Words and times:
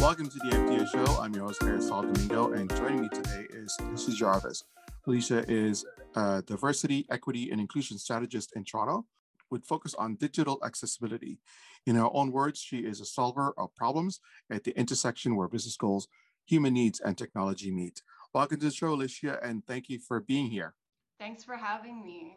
Welcome 0.00 0.28
to 0.30 0.38
the 0.38 0.50
FDA 0.50 0.88
show. 0.92 1.20
I'm 1.20 1.34
your 1.34 1.46
host, 1.46 1.60
Marisol 1.60 2.02
Domingo, 2.02 2.52
and 2.52 2.70
joining 2.76 3.00
me 3.00 3.08
today 3.08 3.46
is 3.50 3.76
Alicia 3.80 4.12
Jarvis. 4.12 4.62
Alicia 5.08 5.44
is 5.50 5.84
a 6.14 6.40
diversity, 6.42 7.04
equity, 7.10 7.50
and 7.50 7.60
inclusion 7.60 7.98
strategist 7.98 8.52
in 8.54 8.62
Toronto 8.62 9.06
with 9.50 9.64
focus 9.64 9.94
on 9.94 10.14
digital 10.14 10.60
accessibility. 10.64 11.40
In 11.84 11.96
her 11.96 12.08
own 12.12 12.30
words, 12.30 12.60
she 12.60 12.78
is 12.78 13.00
a 13.00 13.04
solver 13.04 13.52
of 13.58 13.74
problems 13.74 14.20
at 14.48 14.62
the 14.62 14.70
intersection 14.78 15.34
where 15.34 15.48
business 15.48 15.76
goals, 15.76 16.06
human 16.46 16.74
needs, 16.74 17.00
and 17.00 17.18
technology 17.18 17.72
meet. 17.72 18.02
Welcome 18.32 18.60
to 18.60 18.66
the 18.66 18.72
show, 18.72 18.92
Alicia, 18.92 19.40
and 19.42 19.66
thank 19.66 19.88
you 19.88 19.98
for 19.98 20.20
being 20.20 20.46
here. 20.46 20.74
Thanks 21.18 21.42
for 21.42 21.56
having 21.56 22.04
me. 22.04 22.36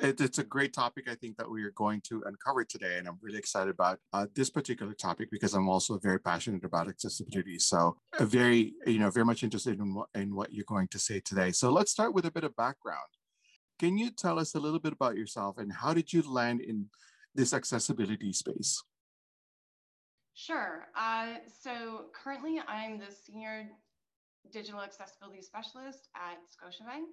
It, 0.00 0.20
it's 0.20 0.38
a 0.38 0.44
great 0.44 0.72
topic, 0.72 1.08
I 1.10 1.14
think, 1.14 1.36
that 1.36 1.50
we 1.50 1.62
are 1.64 1.72
going 1.72 2.00
to 2.08 2.22
uncover 2.26 2.64
today. 2.64 2.98
And 2.98 3.08
I'm 3.08 3.18
really 3.20 3.38
excited 3.38 3.70
about 3.70 3.98
uh, 4.12 4.26
this 4.34 4.50
particular 4.50 4.94
topic 4.94 5.28
because 5.30 5.54
I'm 5.54 5.68
also 5.68 5.98
very 5.98 6.20
passionate 6.20 6.64
about 6.64 6.88
accessibility. 6.88 7.58
So, 7.58 7.96
a 8.18 8.24
very, 8.24 8.74
you 8.86 8.98
know, 8.98 9.10
very 9.10 9.26
much 9.26 9.42
interested 9.42 9.78
in 9.78 9.94
what, 9.94 10.08
in 10.14 10.34
what 10.34 10.52
you're 10.52 10.64
going 10.68 10.88
to 10.88 10.98
say 10.98 11.20
today. 11.20 11.50
So, 11.50 11.70
let's 11.70 11.90
start 11.90 12.14
with 12.14 12.26
a 12.26 12.30
bit 12.30 12.44
of 12.44 12.54
background. 12.56 13.08
Can 13.78 13.98
you 13.98 14.10
tell 14.10 14.38
us 14.38 14.54
a 14.54 14.60
little 14.60 14.80
bit 14.80 14.92
about 14.92 15.16
yourself 15.16 15.58
and 15.58 15.72
how 15.72 15.94
did 15.94 16.12
you 16.12 16.22
land 16.22 16.60
in 16.60 16.86
this 17.34 17.52
accessibility 17.52 18.32
space? 18.32 18.82
Sure. 20.34 20.86
Uh, 20.96 21.34
so, 21.62 22.06
currently, 22.14 22.60
I'm 22.68 22.98
the 22.98 23.12
senior 23.12 23.68
digital 24.52 24.80
accessibility 24.80 25.42
specialist 25.42 26.08
at 26.14 26.38
Scotiabank. 26.46 27.06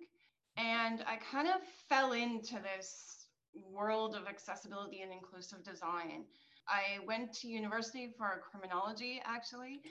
And 0.58 1.04
I 1.08 1.18
kind 1.18 1.48
of 1.48 1.62
fell 1.90 2.14
into 2.14 2.56
this 2.56 3.28
world 3.54 4.16
of 4.16 4.28
accessibility 4.28 5.02
and 5.02 5.12
inclusive 5.12 5.64
design. 5.64 6.26
I 6.68 7.06
went 7.06 7.34
to 7.34 7.48
university 7.48 8.14
for 8.18 8.42
criminology, 8.50 9.22
actually. 9.24 9.82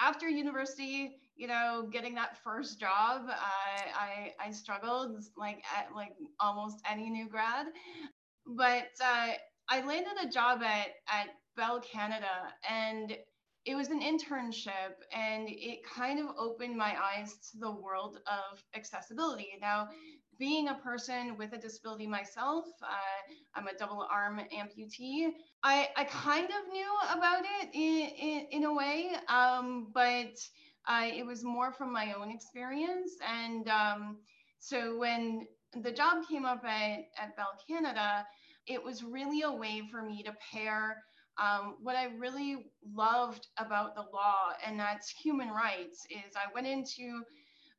After 0.00 0.28
university, 0.28 1.16
you 1.36 1.48
know, 1.48 1.88
getting 1.90 2.14
that 2.14 2.36
first 2.44 2.78
job, 2.78 3.22
I, 3.28 4.32
I, 4.40 4.46
I 4.48 4.50
struggled 4.50 5.24
like 5.36 5.62
at 5.76 5.94
like 5.94 6.12
almost 6.40 6.80
any 6.90 7.10
new 7.10 7.28
grad. 7.28 7.66
But 8.46 8.88
uh, 9.02 9.32
I 9.68 9.84
landed 9.84 10.12
a 10.22 10.28
job 10.28 10.62
at, 10.62 10.88
at 11.08 11.28
Bell 11.56 11.80
Canada 11.80 12.52
and 12.68 13.16
it 13.66 13.74
was 13.74 13.88
an 13.88 14.00
internship 14.00 14.94
and 15.12 15.48
it 15.48 15.80
kind 15.84 16.20
of 16.20 16.26
opened 16.38 16.76
my 16.76 16.94
eyes 17.02 17.34
to 17.50 17.58
the 17.58 17.70
world 17.70 18.20
of 18.28 18.62
accessibility. 18.76 19.48
Now, 19.60 19.88
being 20.38 20.68
a 20.68 20.74
person 20.74 21.36
with 21.36 21.52
a 21.52 21.58
disability 21.58 22.06
myself, 22.06 22.66
uh, 22.82 23.32
I'm 23.56 23.66
a 23.66 23.76
double 23.76 24.06
arm 24.10 24.40
amputee. 24.56 25.30
I, 25.64 25.88
I 25.96 26.04
kind 26.04 26.44
of 26.46 26.72
knew 26.72 26.92
about 27.10 27.42
it 27.60 27.70
in, 27.74 28.08
in, 28.16 28.46
in 28.52 28.64
a 28.64 28.72
way, 28.72 29.10
um, 29.28 29.88
but 29.92 30.38
uh, 30.86 31.08
it 31.12 31.26
was 31.26 31.42
more 31.42 31.72
from 31.72 31.92
my 31.92 32.12
own 32.12 32.30
experience. 32.30 33.12
And 33.28 33.68
um, 33.68 34.18
so 34.60 34.96
when 34.96 35.46
the 35.82 35.90
job 35.90 36.18
came 36.28 36.44
up 36.44 36.64
at, 36.64 37.00
at 37.20 37.36
Bell 37.36 37.58
Canada, 37.68 38.24
it 38.66 38.82
was 38.82 39.02
really 39.02 39.42
a 39.42 39.50
way 39.50 39.82
for 39.90 40.02
me 40.02 40.22
to 40.22 40.32
pair 40.52 41.02
um, 41.38 41.76
what 41.82 41.96
I 41.96 42.06
really 42.18 42.66
loved 42.94 43.46
about 43.58 43.94
the 43.94 44.02
law, 44.12 44.52
and 44.64 44.78
that's 44.78 45.10
human 45.10 45.48
rights, 45.48 46.06
is 46.10 46.34
I 46.36 46.52
went 46.54 46.66
into 46.66 47.22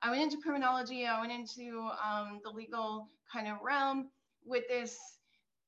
I 0.02 0.12
went 0.12 0.22
into 0.22 0.38
criminology, 0.38 1.08
I 1.08 1.20
went 1.20 1.32
into 1.32 1.90
um, 2.06 2.40
the 2.44 2.52
legal 2.52 3.08
kind 3.34 3.48
of 3.48 3.58
realm 3.64 4.10
with 4.46 4.68
this 4.68 4.96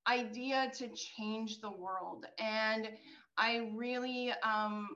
idea 0.07 0.71
to 0.75 0.89
change 0.89 1.61
the 1.61 1.71
world, 1.71 2.25
and 2.37 2.89
I 3.37 3.69
really 3.73 4.33
um, 4.43 4.89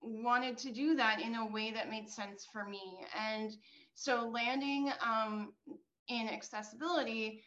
wanted 0.00 0.58
to 0.58 0.72
do 0.72 0.96
that 0.96 1.20
in 1.20 1.36
a 1.36 1.46
way 1.46 1.70
that 1.70 1.90
made 1.90 2.08
sense 2.08 2.46
for 2.52 2.64
me. 2.64 3.06
And 3.16 3.52
so 3.94 4.28
landing 4.28 4.90
um, 5.00 5.52
in 6.08 6.28
accessibility 6.28 7.42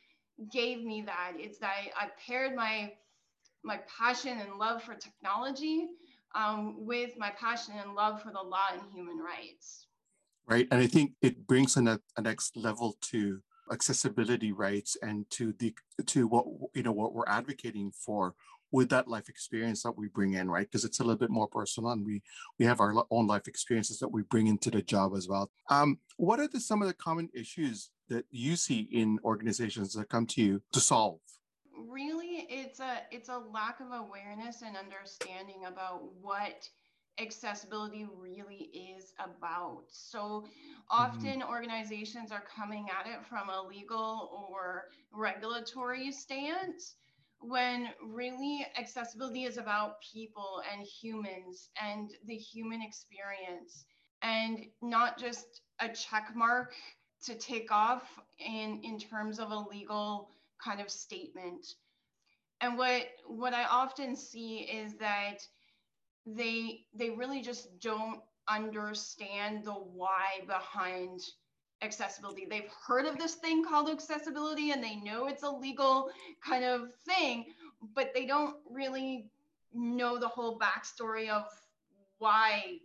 gave 0.51 0.83
me 0.83 1.01
that. 1.06 1.33
It's 1.38 1.59
that 1.59 1.72
I, 2.00 2.06
I 2.06 2.09
paired 2.25 2.56
my 2.56 2.94
my 3.65 3.79
passion 3.87 4.37
and 4.39 4.57
love 4.59 4.83
for 4.83 4.93
technology 4.93 5.87
um, 6.35 6.75
with 6.85 7.11
my 7.17 7.31
passion 7.31 7.73
and 7.81 7.95
love 7.95 8.21
for 8.21 8.31
the 8.31 8.41
law 8.41 8.67
and 8.71 8.81
human 8.93 9.17
rights. 9.17 9.87
Right. 10.47 10.67
And 10.71 10.79
I 10.79 10.87
think 10.87 11.13
it 11.21 11.47
brings 11.47 11.75
an, 11.75 11.87
a, 11.87 11.99
next 12.21 12.55
level 12.55 12.97
to 13.09 13.39
accessibility 13.71 14.51
rights 14.51 14.95
and 15.01 15.27
to 15.31 15.53
the 15.57 15.73
to 16.05 16.27
what 16.27 16.45
you 16.75 16.83
know 16.83 16.91
what 16.91 17.13
we're 17.13 17.27
advocating 17.27 17.91
for 17.91 18.35
with 18.71 18.89
that 18.89 19.07
life 19.07 19.27
experience 19.27 19.81
that 19.81 19.97
we 19.97 20.07
bring 20.09 20.33
in 20.33 20.51
right 20.51 20.67
because 20.67 20.85
it's 20.85 20.99
a 20.99 21.03
little 21.03 21.17
bit 21.17 21.31
more 21.31 21.47
personal 21.47 21.89
and 21.89 22.05
we 22.05 22.21
we 22.59 22.65
have 22.65 22.79
our 22.79 22.93
own 23.09 23.25
life 23.25 23.47
experiences 23.47 23.97
that 23.97 24.09
we 24.09 24.21
bring 24.23 24.45
into 24.45 24.69
the 24.69 24.83
job 24.83 25.13
as 25.17 25.27
well 25.27 25.49
um, 25.71 25.97
what 26.17 26.39
are 26.39 26.47
the, 26.47 26.59
some 26.59 26.83
of 26.83 26.87
the 26.87 26.93
common 26.93 27.27
issues 27.33 27.89
that 28.07 28.25
you 28.29 28.55
see 28.55 28.87
in 28.91 29.17
organizations 29.23 29.93
that 29.93 30.09
come 30.09 30.27
to 30.27 30.43
you 30.43 30.61
to 30.71 30.79
solve 30.79 31.19
really 31.90 32.46
it's 32.50 32.79
a 32.79 33.01
it's 33.12 33.29
a 33.29 33.41
lack 33.53 33.79
of 33.79 33.88
awareness 33.88 34.62
and 34.62 34.75
understanding 34.78 35.66
about 35.68 36.01
what 36.22 36.68
accessibility 37.19 38.06
really 38.19 38.69
is 38.73 39.13
about. 39.19 39.84
So 39.90 40.45
often 40.90 41.40
mm-hmm. 41.40 41.50
organizations 41.50 42.31
are 42.31 42.44
coming 42.53 42.88
at 42.90 43.07
it 43.07 43.25
from 43.25 43.50
a 43.50 43.62
legal 43.62 44.50
or 44.50 44.85
regulatory 45.13 46.12
stance 46.12 46.95
when 47.40 47.90
really 48.03 48.66
accessibility 48.78 49.44
is 49.44 49.57
about 49.57 49.95
people 50.01 50.62
and 50.74 50.85
humans 50.85 51.69
and 51.81 52.12
the 52.25 52.35
human 52.35 52.81
experience 52.81 53.85
and 54.22 54.66
not 54.81 55.19
just 55.19 55.62
a 55.79 55.90
check 55.90 56.31
mark 56.35 56.74
to 57.25 57.35
take 57.35 57.72
off 57.72 58.03
in 58.40 58.79
in 58.84 59.00
terms 59.00 59.40
of 59.40 59.51
a 59.51 59.59
legal 59.72 60.29
kind 60.63 60.81
of 60.81 60.89
statement. 60.89 61.66
And 62.61 62.77
what 62.77 63.07
what 63.27 63.53
I 63.53 63.66
often 63.66 64.16
see 64.16 64.59
is 64.59 64.95
that 64.95 65.39
they 66.25 66.85
they 66.93 67.11
really 67.11 67.41
just 67.41 67.79
don't 67.79 68.21
understand 68.47 69.63
the 69.65 69.73
why 69.73 70.41
behind 70.47 71.21
accessibility. 71.81 72.45
They've 72.49 72.69
heard 72.88 73.05
of 73.05 73.17
this 73.17 73.35
thing 73.35 73.63
called 73.63 73.89
accessibility 73.89 74.71
and 74.71 74.83
they 74.83 74.95
know 74.95 75.27
it's 75.27 75.44
a 75.44 75.49
legal 75.49 76.09
kind 76.45 76.63
of 76.63 76.94
thing, 77.05 77.45
but 77.94 78.11
they 78.13 78.25
don't 78.25 78.55
really 78.69 79.29
know 79.73 80.17
the 80.17 80.27
whole 80.27 80.57
backstory 80.57 81.29
of 81.29 81.45
why 82.17 82.77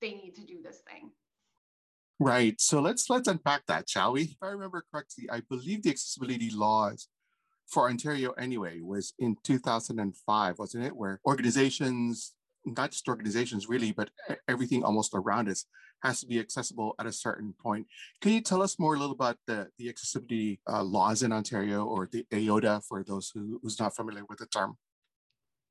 they 0.00 0.12
need 0.12 0.34
to 0.36 0.42
do 0.42 0.62
this 0.62 0.78
thing. 0.78 1.10
Right. 2.20 2.60
So 2.60 2.80
let's 2.80 3.08
let's 3.08 3.28
unpack 3.28 3.66
that, 3.66 3.88
shall 3.88 4.12
we? 4.12 4.22
If 4.22 4.36
I 4.42 4.48
remember 4.48 4.84
correctly, 4.90 5.28
I 5.30 5.42
believe 5.48 5.82
the 5.82 5.90
accessibility 5.90 6.50
laws 6.50 7.08
for 7.68 7.88
Ontario 7.88 8.32
anyway 8.32 8.80
was 8.80 9.12
in 9.18 9.36
2005, 9.44 10.58
wasn't 10.58 10.84
it? 10.84 10.96
Where 10.96 11.20
organizations, 11.26 12.34
not 12.64 12.90
just 12.90 13.08
organizations 13.08 13.68
really, 13.68 13.92
but 13.92 14.10
everything 14.48 14.82
almost 14.82 15.12
around 15.14 15.48
us 15.48 15.66
has 16.02 16.20
to 16.20 16.26
be 16.26 16.38
accessible 16.40 16.94
at 16.98 17.06
a 17.06 17.12
certain 17.12 17.54
point. 17.60 17.86
Can 18.20 18.32
you 18.32 18.40
tell 18.40 18.62
us 18.62 18.78
more 18.78 18.94
a 18.94 18.98
little 18.98 19.14
about 19.14 19.36
the, 19.46 19.68
the 19.78 19.88
accessibility 19.88 20.60
uh, 20.68 20.82
laws 20.82 21.22
in 21.22 21.32
Ontario 21.32 21.84
or 21.84 22.08
the 22.10 22.24
AODA 22.32 22.82
for 22.84 23.02
those 23.02 23.30
who, 23.34 23.60
who's 23.62 23.78
not 23.80 23.94
familiar 23.94 24.24
with 24.28 24.38
the 24.38 24.46
term? 24.46 24.76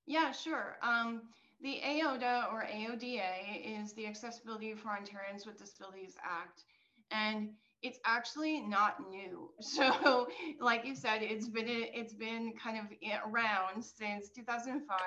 Yeah, 0.06 0.32
sure. 0.32 0.78
Um, 0.82 1.24
the 1.62 1.82
AODA 1.84 2.52
or 2.52 2.64
AODA 2.64 3.82
is 3.82 3.94
the 3.94 4.06
Accessibility 4.06 4.76
for 4.76 4.90
Ontarians 4.90 5.46
with 5.46 5.58
Disabilities 5.58 6.16
Act. 6.24 6.64
And 7.12 7.50
it's 7.82 8.00
actually 8.06 8.62
not 8.62 9.10
new. 9.10 9.52
So, 9.62 10.28
like 10.60 10.86
you 10.86 10.96
said, 10.96 11.22
it's 11.22 11.48
been 11.48 11.68
it's 11.68 12.14
been 12.14 12.54
kind 12.62 12.78
of 12.78 12.86
around 13.26 13.84
since 13.84 14.30
2005. 14.30 14.98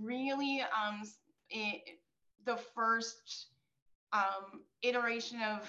Really, 0.00 0.62
um, 0.62 1.02
it, 1.50 1.98
the 2.44 2.56
first 2.74 3.48
um, 4.12 4.62
iteration 4.82 5.40
of 5.42 5.68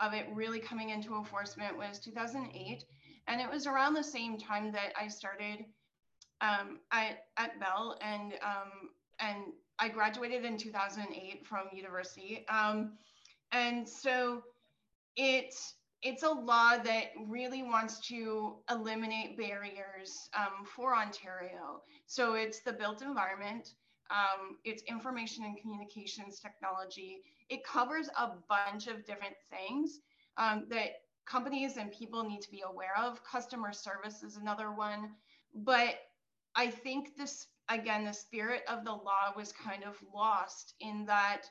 of 0.00 0.14
it 0.14 0.26
really 0.32 0.60
coming 0.60 0.90
into 0.90 1.16
enforcement 1.16 1.76
was 1.76 1.98
2008, 1.98 2.84
and 3.26 3.40
it 3.40 3.50
was 3.50 3.66
around 3.66 3.94
the 3.94 4.04
same 4.04 4.38
time 4.38 4.72
that 4.72 4.92
I 4.98 5.08
started 5.08 5.64
um, 6.40 6.78
at 6.92 7.24
at 7.36 7.58
Bell, 7.60 7.98
and 8.00 8.34
um, 8.42 8.90
and 9.20 9.52
I 9.78 9.88
graduated 9.88 10.44
in 10.44 10.56
2008 10.56 11.46
from 11.46 11.66
university. 11.72 12.44
Um, 12.48 12.92
and 13.52 13.88
so 13.88 14.42
it 15.16 15.54
it's 16.02 16.22
a 16.22 16.30
law 16.30 16.78
that 16.78 17.06
really 17.26 17.64
wants 17.64 17.98
to 18.06 18.58
eliminate 18.70 19.36
barriers 19.36 20.30
um, 20.36 20.64
for 20.64 20.94
Ontario. 20.94 21.82
So 22.06 22.34
it's 22.34 22.60
the 22.60 22.72
built 22.72 23.02
environment, 23.02 23.74
um, 24.10 24.56
it's 24.64 24.82
information 24.84 25.44
and 25.44 25.60
communications 25.60 26.40
technology. 26.40 27.22
It 27.48 27.64
covers 27.64 28.08
a 28.18 28.30
bunch 28.48 28.86
of 28.86 29.04
different 29.04 29.34
things 29.50 30.00
um, 30.36 30.66
that 30.70 31.02
companies 31.26 31.76
and 31.76 31.92
people 31.92 32.22
need 32.24 32.40
to 32.42 32.50
be 32.50 32.62
aware 32.66 32.96
of. 32.96 33.22
Customer 33.24 33.72
service 33.72 34.22
is 34.22 34.36
another 34.36 34.72
one. 34.72 35.10
But 35.54 35.96
I 36.54 36.70
think 36.70 37.16
this, 37.16 37.48
again, 37.68 38.04
the 38.04 38.12
spirit 38.12 38.62
of 38.68 38.84
the 38.84 38.92
law 38.92 39.32
was 39.36 39.52
kind 39.52 39.84
of 39.84 39.96
lost 40.14 40.74
in 40.80 41.04
that 41.06 41.42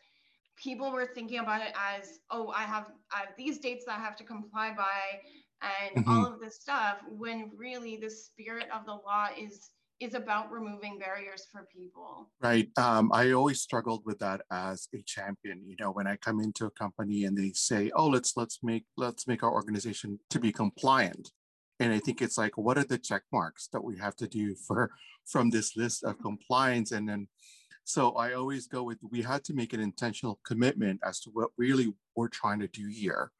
people 0.56 0.92
were 0.92 1.06
thinking 1.06 1.40
about 1.40 1.62
it 1.62 1.74
as, 1.76 2.20
oh, 2.32 2.50
I 2.50 2.64
have, 2.64 2.92
I 3.12 3.20
have 3.20 3.30
these 3.38 3.60
dates 3.60 3.86
that 3.86 4.00
I 4.00 4.02
have 4.02 4.16
to 4.18 4.24
comply 4.24 4.74
by 4.76 5.22
and 5.62 6.06
mm-hmm. 6.06 6.12
all 6.12 6.26
of 6.26 6.40
this 6.40 6.56
stuff, 6.56 6.98
when 7.10 7.52
really 7.56 7.98
the 7.98 8.10
spirit 8.10 8.68
of 8.74 8.86
the 8.86 8.94
law 8.94 9.28
is 9.38 9.72
is 10.00 10.14
about 10.14 10.52
removing 10.52 11.00
barriers 11.00 11.48
for 11.52 11.68
people. 11.76 12.30
Right. 12.40 12.70
Um, 12.78 13.10
I 13.12 13.32
always 13.32 13.62
struggled 13.62 14.04
with 14.06 14.20
that 14.20 14.42
as 14.52 14.88
a 14.94 15.02
champion. 15.08 15.64
You 15.66 15.76
know, 15.80 15.90
when 15.90 16.06
I 16.06 16.18
come 16.18 16.40
into 16.40 16.66
a 16.66 16.72
company 16.72 17.24
and 17.24 17.36
they 17.36 17.52
say, 17.54 17.92
"Oh, 17.96 18.08
let's 18.08 18.38
let's 18.38 18.60
make 18.62 18.86
let's 18.96 19.28
make 19.28 19.42
our 19.42 19.52
organization 19.52 20.20
to 20.30 20.40
be 20.40 20.52
compliant," 20.52 21.32
and 21.80 21.94
I 21.94 22.00
think 22.00 22.22
it's 22.22 22.38
like, 22.38 22.58
what 22.58 22.78
are 22.78 22.84
the 22.84 22.98
check 22.98 23.24
marks 23.32 23.68
that 23.72 23.84
we 23.84 23.98
have 23.98 24.16
to 24.18 24.28
do 24.28 24.56
for 24.56 24.92
from 25.26 25.50
this 25.50 25.78
list 25.78 26.04
of 26.04 26.14
mm-hmm. 26.14 26.24
compliance? 26.24 26.92
And 26.92 27.08
then, 27.08 27.28
so 27.84 28.12
I 28.12 28.34
always 28.34 28.68
go 28.68 28.84
with 28.84 29.00
we 29.10 29.22
had 29.22 29.44
to 29.46 29.54
make 29.54 29.74
an 29.74 29.80
intentional 29.80 30.40
commitment 30.46 31.02
as 31.04 31.20
to 31.22 31.30
what 31.32 31.52
really 31.58 31.94
we're 32.16 32.28
trying 32.30 32.60
to 32.60 32.68
do 32.68 32.88
here 32.88 33.32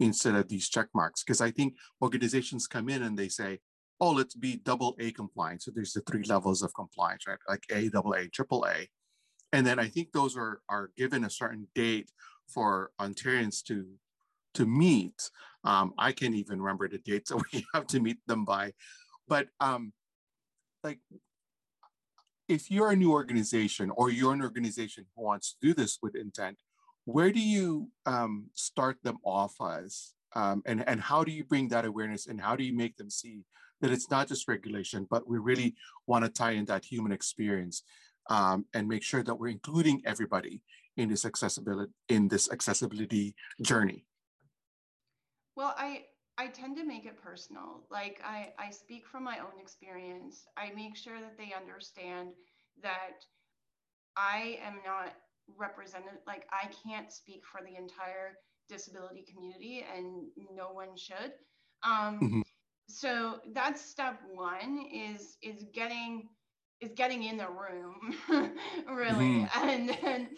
instead 0.00 0.34
of 0.34 0.48
these 0.48 0.68
check 0.68 0.88
marks 0.92 1.22
because 1.22 1.40
i 1.40 1.52
think 1.52 1.72
organizations 2.02 2.66
come 2.66 2.88
in 2.88 3.04
and 3.04 3.16
they 3.16 3.28
say 3.28 3.60
oh, 4.00 4.10
let's 4.10 4.34
be 4.34 4.56
double 4.56 4.96
A 4.98 5.12
compliant. 5.12 5.62
So 5.62 5.70
there's 5.74 5.92
the 5.92 6.00
three 6.02 6.24
levels 6.24 6.62
of 6.62 6.74
compliance, 6.74 7.26
right? 7.26 7.38
Like 7.48 7.64
A, 7.70 7.88
double 7.88 8.12
A, 8.14 8.28
triple 8.28 8.66
A. 8.68 8.88
And 9.52 9.66
then 9.66 9.78
I 9.78 9.88
think 9.88 10.12
those 10.12 10.36
are, 10.36 10.60
are 10.68 10.90
given 10.96 11.24
a 11.24 11.30
certain 11.30 11.68
date 11.74 12.10
for 12.52 12.90
Ontarians 13.00 13.62
to, 13.64 13.86
to 14.54 14.66
meet. 14.66 15.30
Um, 15.64 15.92
I 15.98 16.12
can't 16.12 16.34
even 16.34 16.60
remember 16.60 16.88
the 16.88 16.98
dates 16.98 17.30
that 17.30 17.42
we 17.52 17.64
have 17.74 17.86
to 17.88 18.00
meet 18.00 18.18
them 18.26 18.44
by. 18.44 18.72
But 19.28 19.48
um, 19.60 19.92
like, 20.82 20.98
if 22.48 22.70
you're 22.70 22.90
a 22.90 22.96
new 22.96 23.12
organization 23.12 23.90
or 23.96 24.10
you're 24.10 24.34
an 24.34 24.42
organization 24.42 25.06
who 25.16 25.24
wants 25.24 25.52
to 25.52 25.68
do 25.68 25.74
this 25.74 25.98
with 26.02 26.14
intent, 26.14 26.58
where 27.06 27.30
do 27.30 27.40
you 27.40 27.90
um, 28.06 28.46
start 28.54 28.98
them 29.02 29.18
off 29.24 29.54
as? 29.60 30.12
Um, 30.34 30.62
and, 30.66 30.86
and 30.88 31.00
how 31.00 31.24
do 31.24 31.32
you 31.32 31.44
bring 31.44 31.68
that 31.68 31.84
awareness 31.84 32.26
and 32.26 32.40
how 32.40 32.56
do 32.56 32.64
you 32.64 32.76
make 32.76 32.96
them 32.96 33.08
see 33.08 33.44
that 33.80 33.92
it's 33.92 34.10
not 34.10 34.28
just 34.28 34.48
regulation, 34.48 35.06
but 35.10 35.28
we 35.28 35.38
really 35.38 35.74
want 36.06 36.24
to 36.24 36.30
tie 36.30 36.52
in 36.52 36.64
that 36.66 36.84
human 36.84 37.12
experience 37.12 37.82
um, 38.30 38.64
and 38.74 38.88
make 38.88 39.02
sure 39.02 39.22
that 39.22 39.34
we're 39.34 39.48
including 39.48 40.02
everybody 40.04 40.62
in 40.96 41.08
this 41.08 41.24
accessibility 41.24 41.92
in 42.08 42.28
this 42.28 42.50
accessibility 42.50 43.34
journey. 43.62 44.04
Well, 45.56 45.74
I 45.76 46.04
I 46.36 46.48
tend 46.48 46.76
to 46.78 46.84
make 46.84 47.06
it 47.06 47.22
personal. 47.22 47.84
Like 47.90 48.20
I, 48.24 48.52
I 48.58 48.70
speak 48.70 49.06
from 49.06 49.24
my 49.24 49.38
own 49.38 49.60
experience. 49.60 50.46
I 50.56 50.72
make 50.74 50.96
sure 50.96 51.20
that 51.20 51.38
they 51.38 51.54
understand 51.56 52.30
that 52.82 53.22
I 54.16 54.58
am 54.64 54.80
not 54.84 55.14
represented, 55.56 56.18
like 56.26 56.46
I 56.50 56.68
can't 56.84 57.12
speak 57.12 57.42
for 57.46 57.60
the 57.60 57.76
entire 57.76 58.38
disability 58.68 59.24
community 59.32 59.84
and 59.94 60.26
no 60.56 60.72
one 60.72 60.96
should. 60.96 61.32
Um, 61.84 62.18
mm-hmm 62.20 62.40
so 62.86 63.40
that's 63.52 63.80
step 63.80 64.20
one 64.32 64.86
is 64.92 65.36
is 65.42 65.64
getting 65.72 66.28
is 66.80 66.92
getting 66.94 67.22
in 67.24 67.36
the 67.36 67.48
room 67.48 68.14
really 68.90 69.46
mm-hmm. 69.46 69.68
and 69.68 69.88
then 70.02 70.28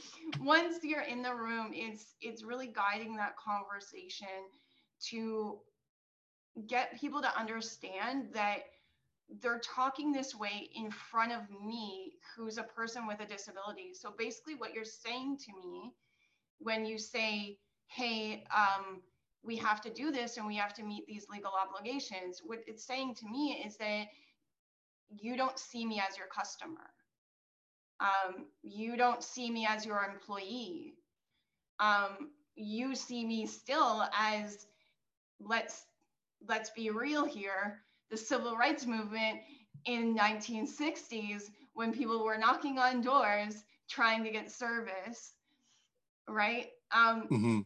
once 0.41 0.77
you're 0.83 1.03
in 1.03 1.23
the 1.23 1.35
room 1.35 1.71
it's 1.73 2.15
it's 2.21 2.45
really 2.45 2.69
guiding 2.69 3.17
that 3.17 3.35
conversation 3.37 4.29
to 5.11 5.59
get 6.67 6.99
people 6.99 7.21
to 7.21 7.39
understand 7.39 8.29
that 8.33 8.59
they're 9.41 9.61
talking 9.61 10.13
this 10.13 10.35
way 10.35 10.71
in 10.75 10.91
front 10.91 11.33
of 11.33 11.43
me 11.65 12.13
who's 12.37 12.59
a 12.59 12.63
person 12.63 13.07
with 13.07 13.21
a 13.21 13.27
disability 13.27 13.93
so 13.93 14.15
basically 14.17 14.55
what 14.55 14.73
you're 14.73 14.85
saying 14.85 15.37
to 15.37 15.53
me 15.53 15.93
when 16.59 16.87
you 16.87 16.97
say 16.99 17.59
hey 17.89 18.45
um, 18.55 19.03
we 19.47 19.57
have 19.57 19.81
to 19.81 19.91
do 19.91 20.11
this 20.11 20.37
and 20.37 20.47
we 20.47 20.57
have 20.57 20.75
to 20.75 20.83
meet 20.83 21.07
these 21.07 21.29
legal 21.31 21.53
obligations. 21.53 22.43
What 22.45 22.59
it's 22.67 22.85
saying 22.85 23.15
to 23.17 23.29
me 23.29 23.63
is 23.65 23.77
that 23.77 24.07
you 25.09 25.37
don't 25.37 25.59
see 25.59 25.87
me 25.87 26.03
as 26.07 26.19
your 26.19 26.27
customer. 26.27 26.91
Um, 28.01 28.47
you 28.63 28.97
don't 28.97 29.23
see 29.23 29.51
me 29.51 29.67
as 29.67 29.87
your 29.87 30.05
employee. 30.05 30.95
Um, 31.79 32.31
you 32.57 32.95
see 32.97 33.25
me 33.25 33.47
still 33.47 34.05
as 34.19 34.67
let's 35.41 35.85
let's 36.49 36.71
be 36.71 36.91
real 36.91 37.25
here 37.25 37.81
the 38.11 38.17
civil 38.17 38.57
rights 38.57 38.87
movement 38.87 39.41
in 39.85 40.17
1960s 40.17 41.43
when 41.75 41.93
people 41.93 42.25
were 42.25 42.39
knocking 42.39 42.79
on 42.79 43.01
doors 43.01 43.65
trying 43.89 44.25
to 44.25 44.31
get 44.31 44.51
service 44.51 45.33
right? 46.29 46.67
Um, 46.93 47.29
mm-hmm. 47.31 47.61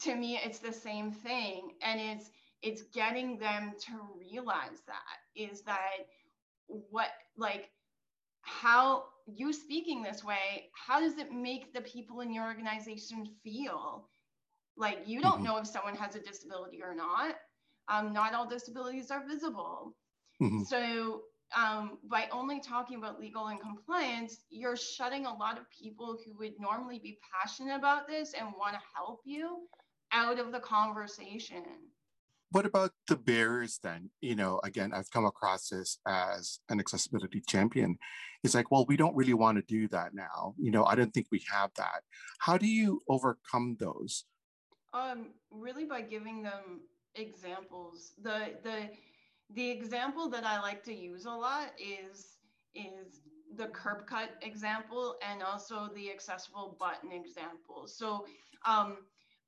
to 0.00 0.14
me 0.14 0.38
it's 0.44 0.58
the 0.58 0.72
same 0.72 1.10
thing 1.10 1.70
and 1.82 2.00
it's 2.00 2.30
it's 2.62 2.82
getting 2.94 3.38
them 3.38 3.72
to 3.86 3.92
realize 4.18 4.82
that 4.86 5.18
is 5.34 5.62
that 5.62 6.06
what 6.66 7.08
like 7.36 7.70
how 8.42 9.04
you 9.26 9.52
speaking 9.52 10.02
this 10.02 10.22
way 10.22 10.68
how 10.74 11.00
does 11.00 11.16
it 11.16 11.32
make 11.32 11.72
the 11.72 11.80
people 11.80 12.20
in 12.20 12.32
your 12.32 12.44
organization 12.44 13.24
feel 13.42 14.08
like 14.78 15.00
you 15.06 15.20
don't 15.20 15.36
mm-hmm. 15.36 15.44
know 15.44 15.56
if 15.58 15.66
someone 15.66 15.94
has 15.94 16.14
a 16.14 16.20
disability 16.20 16.80
or 16.82 16.94
not 16.94 17.34
um, 17.88 18.12
not 18.12 18.34
all 18.34 18.48
disabilities 18.48 19.10
are 19.10 19.26
visible 19.26 19.94
mm-hmm. 20.40 20.62
so 20.62 21.22
um, 21.56 21.98
by 22.04 22.28
only 22.30 22.60
talking 22.60 22.98
about 22.98 23.18
legal 23.18 23.46
and 23.46 23.60
compliance, 23.60 24.44
you're 24.50 24.76
shutting 24.76 25.26
a 25.26 25.34
lot 25.34 25.58
of 25.58 25.64
people 25.70 26.18
who 26.24 26.36
would 26.38 26.54
normally 26.58 26.98
be 26.98 27.18
passionate 27.32 27.76
about 27.76 28.06
this 28.06 28.34
and 28.34 28.48
want 28.58 28.74
to 28.74 28.80
help 28.94 29.20
you 29.24 29.66
out 30.12 30.38
of 30.38 30.52
the 30.52 30.60
conversation. 30.60 31.64
What 32.50 32.64
about 32.64 32.92
the 33.08 33.16
barriers 33.16 33.78
then? 33.82 34.10
You 34.20 34.34
know, 34.34 34.60
again, 34.64 34.92
I've 34.94 35.10
come 35.10 35.26
across 35.26 35.68
this 35.68 35.98
as 36.06 36.60
an 36.70 36.80
accessibility 36.80 37.42
champion. 37.46 37.98
It's 38.42 38.54
like, 38.54 38.70
well, 38.70 38.86
we 38.86 38.96
don't 38.96 39.16
really 39.16 39.34
want 39.34 39.58
to 39.58 39.62
do 39.62 39.86
that 39.88 40.14
now. 40.14 40.54
You 40.58 40.70
know, 40.70 40.84
I 40.84 40.94
don't 40.94 41.12
think 41.12 41.26
we 41.30 41.42
have 41.50 41.70
that. 41.76 42.02
How 42.38 42.56
do 42.56 42.66
you 42.66 43.02
overcome 43.08 43.76
those? 43.78 44.24
Um, 44.92 45.28
really 45.50 45.84
by 45.84 46.02
giving 46.02 46.42
them 46.42 46.80
examples. 47.14 48.12
The 48.22 48.54
the 48.62 48.90
the 49.54 49.70
example 49.70 50.28
that 50.30 50.44
I 50.44 50.60
like 50.60 50.82
to 50.84 50.94
use 50.94 51.24
a 51.24 51.30
lot 51.30 51.72
is 51.78 52.38
is 52.74 53.20
the 53.56 53.66
curb 53.68 54.06
cut 54.06 54.30
example 54.42 55.16
and 55.28 55.42
also 55.42 55.88
the 55.94 56.10
accessible 56.10 56.76
button 56.78 57.12
example. 57.12 57.86
So 57.86 58.26
um, 58.64 58.98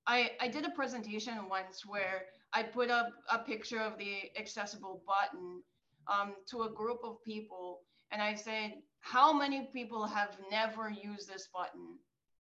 I, 0.07 0.33
I 0.41 0.49
did 0.49 0.65
a 0.65 0.71
presentation 0.71 1.49
once 1.49 1.85
where 1.87 2.25
I 2.53 2.63
put 2.63 2.91
up 2.91 3.13
a 3.31 3.39
picture 3.39 3.81
of 3.81 3.99
the 3.99 4.31
accessible 4.39 5.03
button 5.07 5.63
um, 6.09 6.35
to 6.51 6.63
a 6.63 6.71
group 6.73 7.01
of 7.05 7.23
people. 7.25 7.81
And 8.11 8.23
I 8.23 8.35
said, 8.35 8.73
How 9.01 9.33
many 9.33 9.69
people 9.73 10.07
have 10.07 10.37
never 10.51 10.91
used 10.91 11.29
this 11.29 11.49
button 11.53 11.99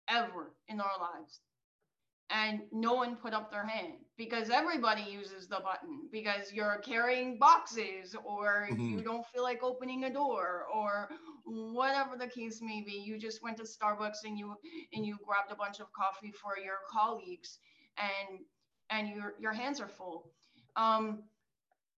ever 0.10 0.54
in 0.68 0.82
our 0.82 0.98
lives? 1.00 1.40
And 2.34 2.62
no 2.72 2.94
one 2.94 3.16
put 3.16 3.34
up 3.34 3.52
their 3.52 3.66
hand 3.66 3.94
because 4.18 4.50
everybody 4.50 5.04
uses 5.04 5.48
the 5.48 5.60
button 5.64 6.08
because 6.12 6.52
you're 6.52 6.78
carrying 6.84 7.38
boxes 7.38 8.16
or 8.24 8.68
mm-hmm. 8.72 8.98
you 8.98 9.02
don't 9.02 9.26
feel 9.28 9.44
like 9.44 9.64
opening 9.64 10.04
a 10.04 10.14
door 10.14 10.66
or 10.74 11.10
whatever 11.46 12.16
the 12.18 12.28
case 12.28 12.60
may 12.62 12.82
be 12.82 12.94
you 12.94 13.18
just 13.18 13.42
went 13.42 13.58
to 13.58 13.64
starbucks 13.64 14.24
and 14.24 14.38
you 14.38 14.56
and 14.94 15.06
you 15.06 15.18
grabbed 15.26 15.52
a 15.52 15.56
bunch 15.56 15.80
of 15.80 15.88
coffee 15.94 16.32
for 16.32 16.58
your 16.58 16.78
colleagues 16.92 17.58
and 17.98 18.40
and 18.90 19.10
your 19.16 19.34
your 19.40 19.54
hands 19.54 19.82
are 19.82 19.88
full 19.88 20.32
um, 20.76 21.24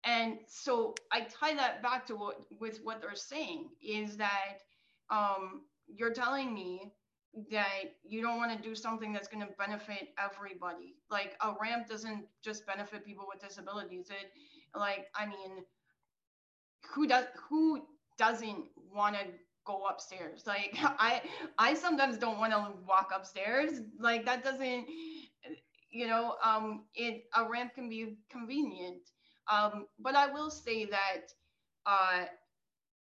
and 0.05 0.37
so 0.47 0.95
i 1.11 1.21
tie 1.21 1.53
that 1.53 1.83
back 1.83 2.05
to 2.05 2.15
what 2.15 2.39
with 2.59 2.79
what 2.83 3.01
they're 3.01 3.15
saying 3.15 3.69
is 3.85 4.17
that 4.17 4.59
um, 5.09 5.61
you're 5.87 6.13
telling 6.13 6.53
me 6.53 6.91
that 7.51 7.95
you 8.03 8.21
don't 8.21 8.37
want 8.37 8.55
to 8.55 8.61
do 8.69 8.75
something 8.75 9.11
that's 9.13 9.27
going 9.27 9.45
to 9.45 9.51
benefit 9.57 10.09
everybody. 10.17 10.95
Like 11.09 11.35
a 11.41 11.53
ramp 11.61 11.87
doesn't 11.87 12.25
just 12.43 12.65
benefit 12.65 13.05
people 13.05 13.25
with 13.29 13.41
disabilities. 13.41 14.09
It 14.09 14.31
like 14.77 15.07
i 15.15 15.25
mean 15.25 15.63
who 16.93 17.07
does 17.07 17.25
who 17.49 17.81
doesn't 18.17 18.65
want 18.93 19.15
to 19.15 19.25
go 19.65 19.85
upstairs? 19.85 20.43
Like 20.45 20.77
i 20.81 21.21
i 21.57 21.73
sometimes 21.73 22.17
don't 22.17 22.39
want 22.39 22.53
to 22.53 22.73
walk 22.87 23.11
upstairs. 23.13 23.81
Like 23.99 24.25
that 24.25 24.43
doesn't 24.43 24.85
you 25.91 26.07
know 26.07 26.35
um 26.43 26.85
it 26.95 27.23
a 27.35 27.47
ramp 27.47 27.73
can 27.75 27.89
be 27.89 28.17
convenient. 28.29 29.01
Um 29.51 29.85
but 29.99 30.15
i 30.15 30.27
will 30.31 30.49
say 30.49 30.85
that 30.85 31.31
uh 31.85 32.25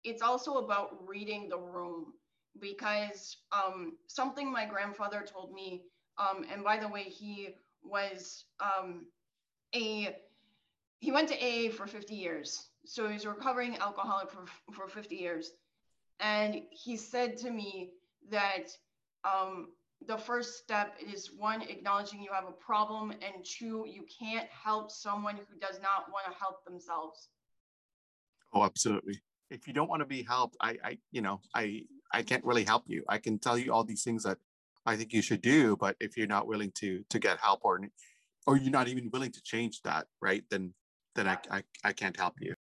it's 0.03 0.21
also 0.21 0.55
about 0.55 1.07
reading 1.07 1.49
the 1.49 1.57
room 1.57 2.13
because 2.59 3.37
um 3.51 3.93
something 4.07 4.51
my 4.51 4.65
grandfather 4.65 5.25
told 5.25 5.53
me 5.53 5.83
um 6.17 6.45
and 6.51 6.63
by 6.63 6.77
the 6.77 6.87
way 6.87 7.03
he 7.03 7.49
was 7.83 8.45
um 8.59 9.05
a 9.75 10.15
he 10.99 11.11
went 11.11 11.27
to 11.27 11.35
AA 11.35 11.69
for 11.71 11.87
50 11.87 12.15
years 12.15 12.67
so 12.85 13.07
he's 13.07 13.25
a 13.25 13.29
recovering 13.29 13.77
alcoholic 13.77 14.29
for, 14.29 14.45
for 14.73 14.87
50 14.87 15.15
years. 15.15 15.51
And 16.19 16.61
he 16.69 16.97
said 16.97 17.37
to 17.37 17.51
me 17.51 17.91
that 18.29 18.67
um, 19.23 19.69
the 20.05 20.17
first 20.17 20.57
step 20.57 20.95
is 21.05 21.31
one, 21.37 21.61
acknowledging 21.61 22.21
you 22.21 22.31
have 22.33 22.47
a 22.47 22.51
problem, 22.51 23.11
and 23.11 23.43
two, 23.43 23.85
you 23.87 24.05
can't 24.19 24.47
help 24.49 24.91
someone 24.91 25.35
who 25.35 25.59
does 25.59 25.79
not 25.81 26.11
want 26.11 26.25
to 26.31 26.37
help 26.37 26.63
themselves. 26.65 27.29
Oh, 28.53 28.63
absolutely. 28.63 29.21
If 29.53 29.67
you 29.67 29.73
don't 29.73 29.89
want 29.89 30.01
to 30.01 30.07
be 30.07 30.23
helped, 30.23 30.57
I, 30.59 30.77
I, 30.83 30.97
you 31.11 31.21
know, 31.21 31.39
I, 31.53 31.83
I 32.11 32.23
can't 32.23 32.43
really 32.43 32.63
help 32.63 32.85
you. 32.87 33.03
I 33.07 33.19
can 33.19 33.37
tell 33.37 33.57
you 33.57 33.71
all 33.71 33.83
these 33.83 34.03
things 34.03 34.23
that 34.23 34.39
I 34.83 34.95
think 34.95 35.13
you 35.13 35.21
should 35.21 35.41
do, 35.41 35.77
but 35.77 35.95
if 35.99 36.17
you're 36.17 36.27
not 36.27 36.47
willing 36.47 36.71
to 36.81 37.03
to 37.09 37.19
get 37.19 37.37
help 37.37 37.61
or 37.63 37.79
or 38.47 38.57
you're 38.57 38.71
not 38.71 38.87
even 38.87 39.09
willing 39.13 39.31
to 39.31 39.41
change 39.41 39.81
that, 39.83 40.07
right? 40.21 40.43
Then 40.49 40.73
then 41.15 41.27
I, 41.27 41.37
I, 41.51 41.63
I 41.83 41.93
can't 41.93 42.17
help 42.17 42.35
you. 42.41 42.55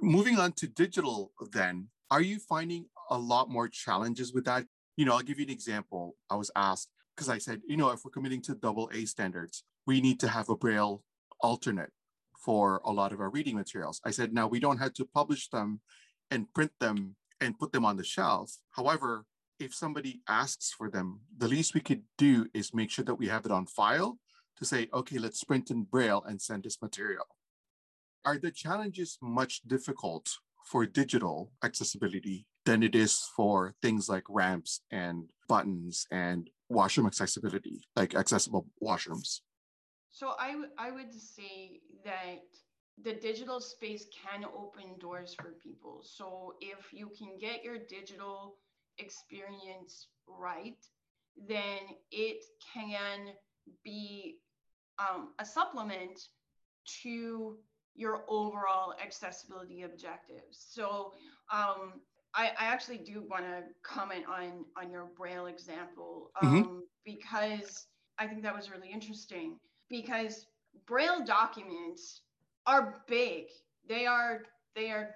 Moving 0.00 0.38
on 0.38 0.52
to 0.52 0.66
digital, 0.68 1.32
then, 1.52 1.88
are 2.10 2.22
you 2.22 2.38
finding 2.38 2.86
a 3.10 3.18
lot 3.18 3.50
more 3.50 3.68
challenges 3.68 4.32
with 4.32 4.44
that? 4.44 4.64
You 4.96 5.04
know, 5.04 5.14
I'll 5.14 5.22
give 5.22 5.38
you 5.38 5.44
an 5.44 5.50
example. 5.50 6.16
I 6.30 6.36
was 6.36 6.50
asked 6.54 6.88
because 7.14 7.28
I 7.28 7.38
said, 7.38 7.60
you 7.66 7.76
know, 7.76 7.90
if 7.90 8.04
we're 8.04 8.12
committing 8.12 8.42
to 8.42 8.54
double 8.54 8.88
A 8.94 9.04
standards, 9.04 9.64
we 9.86 10.00
need 10.00 10.20
to 10.20 10.28
have 10.28 10.48
a 10.48 10.56
Braille 10.56 11.02
alternate 11.40 11.92
for 12.44 12.80
a 12.84 12.92
lot 12.92 13.12
of 13.12 13.20
our 13.20 13.30
reading 13.30 13.56
materials. 13.56 14.00
I 14.04 14.10
said, 14.10 14.32
now 14.32 14.48
we 14.48 14.60
don't 14.60 14.78
have 14.78 14.94
to 14.94 15.04
publish 15.04 15.48
them 15.48 15.80
and 16.30 16.52
print 16.54 16.72
them 16.80 17.16
and 17.40 17.58
put 17.58 17.72
them 17.72 17.84
on 17.84 17.96
the 17.96 18.04
shelf. 18.04 18.56
However, 18.70 19.24
if 19.58 19.74
somebody 19.74 20.22
asks 20.28 20.72
for 20.72 20.90
them, 20.90 21.20
the 21.36 21.48
least 21.48 21.74
we 21.74 21.80
could 21.80 22.02
do 22.16 22.46
is 22.54 22.74
make 22.74 22.90
sure 22.90 23.04
that 23.04 23.16
we 23.16 23.28
have 23.28 23.44
it 23.44 23.52
on 23.52 23.66
file 23.66 24.18
to 24.56 24.64
say, 24.64 24.88
okay, 24.92 25.18
let's 25.18 25.44
print 25.44 25.70
in 25.70 25.84
Braille 25.84 26.22
and 26.26 26.40
send 26.40 26.62
this 26.64 26.80
material. 26.80 27.24
Are 28.24 28.38
the 28.38 28.50
challenges 28.50 29.18
much 29.22 29.62
difficult 29.66 30.30
for 30.64 30.86
digital 30.86 31.52
accessibility 31.64 32.46
than 32.64 32.82
it 32.82 32.94
is 32.94 33.28
for 33.36 33.74
things 33.82 34.08
like 34.08 34.24
ramps 34.28 34.80
and 34.90 35.24
buttons 35.48 36.06
and 36.10 36.50
washroom 36.68 37.06
accessibility, 37.06 37.82
like 37.96 38.14
accessible 38.14 38.66
washrooms? 38.82 39.40
So 40.10 40.32
I, 40.38 40.50
w- 40.52 40.70
I 40.78 40.90
would 40.90 41.12
say 41.14 41.80
that 42.04 42.42
the 43.02 43.14
digital 43.14 43.60
space 43.60 44.06
can 44.24 44.44
open 44.44 44.98
doors 44.98 45.34
for 45.34 45.54
people. 45.62 46.02
So 46.04 46.54
if 46.60 46.92
you 46.92 47.10
can 47.16 47.38
get 47.38 47.64
your 47.64 47.78
digital 47.78 48.56
experience 48.98 50.08
right, 50.26 50.76
then 51.48 51.78
it 52.10 52.44
can 52.74 53.28
be 53.84 54.38
um, 54.98 55.30
a 55.38 55.44
supplement 55.44 56.20
to 57.02 57.56
your 57.94 58.24
overall 58.28 58.94
accessibility 59.02 59.82
objectives. 59.82 60.66
So 60.70 61.12
um, 61.52 61.94
I, 62.34 62.48
I, 62.58 62.66
actually 62.66 62.98
do 62.98 63.24
want 63.28 63.44
to 63.44 63.62
comment 63.82 64.24
on 64.28 64.64
on 64.80 64.90
your 64.90 65.10
Braille 65.16 65.46
example 65.46 66.30
mm-hmm. 66.42 66.56
um, 66.56 66.64
mm-hmm. 66.64 66.78
because 67.04 67.86
I 68.18 68.26
think 68.26 68.42
that 68.42 68.54
was 68.54 68.70
really 68.70 68.90
interesting. 68.90 69.58
Because 69.90 70.46
Braille 70.86 71.24
documents 71.24 72.22
are 72.66 73.02
big. 73.06 73.46
They 73.88 74.06
are 74.06 74.42
they 74.74 74.90
are 74.90 75.14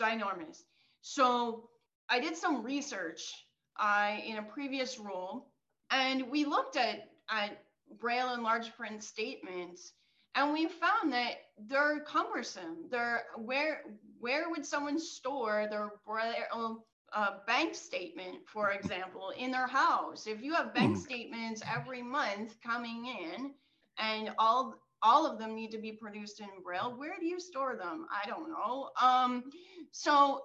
ginormous. 0.00 0.62
So 1.02 1.68
I 2.08 2.20
did 2.20 2.36
some 2.36 2.62
research 2.62 3.32
uh, 3.78 4.16
in 4.24 4.38
a 4.38 4.42
previous 4.42 4.98
role, 4.98 5.48
and 5.90 6.30
we 6.30 6.44
looked 6.44 6.76
at, 6.76 7.10
at 7.30 7.62
Braille 8.00 8.30
and 8.30 8.42
large 8.42 8.74
print 8.76 9.02
statements, 9.02 9.92
and 10.34 10.52
we 10.52 10.66
found 10.66 11.12
that 11.12 11.34
they're 11.68 12.00
cumbersome. 12.00 12.88
They're 12.90 13.24
where 13.36 13.82
where 14.18 14.50
would 14.50 14.64
someone 14.64 14.98
store 14.98 15.66
their 15.70 15.90
Braille 16.06 16.84
uh, 17.12 17.30
bank 17.46 17.74
statement, 17.74 18.38
for 18.46 18.70
example, 18.72 19.32
in 19.36 19.50
their 19.50 19.66
house? 19.66 20.26
If 20.26 20.42
you 20.42 20.54
have 20.54 20.74
bank 20.74 20.96
mm. 20.96 21.00
statements 21.00 21.62
every 21.72 22.02
month 22.02 22.56
coming 22.62 23.06
in, 23.06 23.52
and 23.98 24.30
all 24.38 24.74
all 25.02 25.26
of 25.30 25.38
them 25.38 25.54
need 25.54 25.70
to 25.70 25.78
be 25.78 25.92
produced 25.92 26.40
in 26.40 26.48
Braille, 26.64 26.94
where 26.96 27.16
do 27.20 27.26
you 27.26 27.38
store 27.38 27.76
them? 27.76 28.06
I 28.10 28.26
don't 28.28 28.48
know. 28.48 28.88
Um, 29.00 29.44
so 29.92 30.40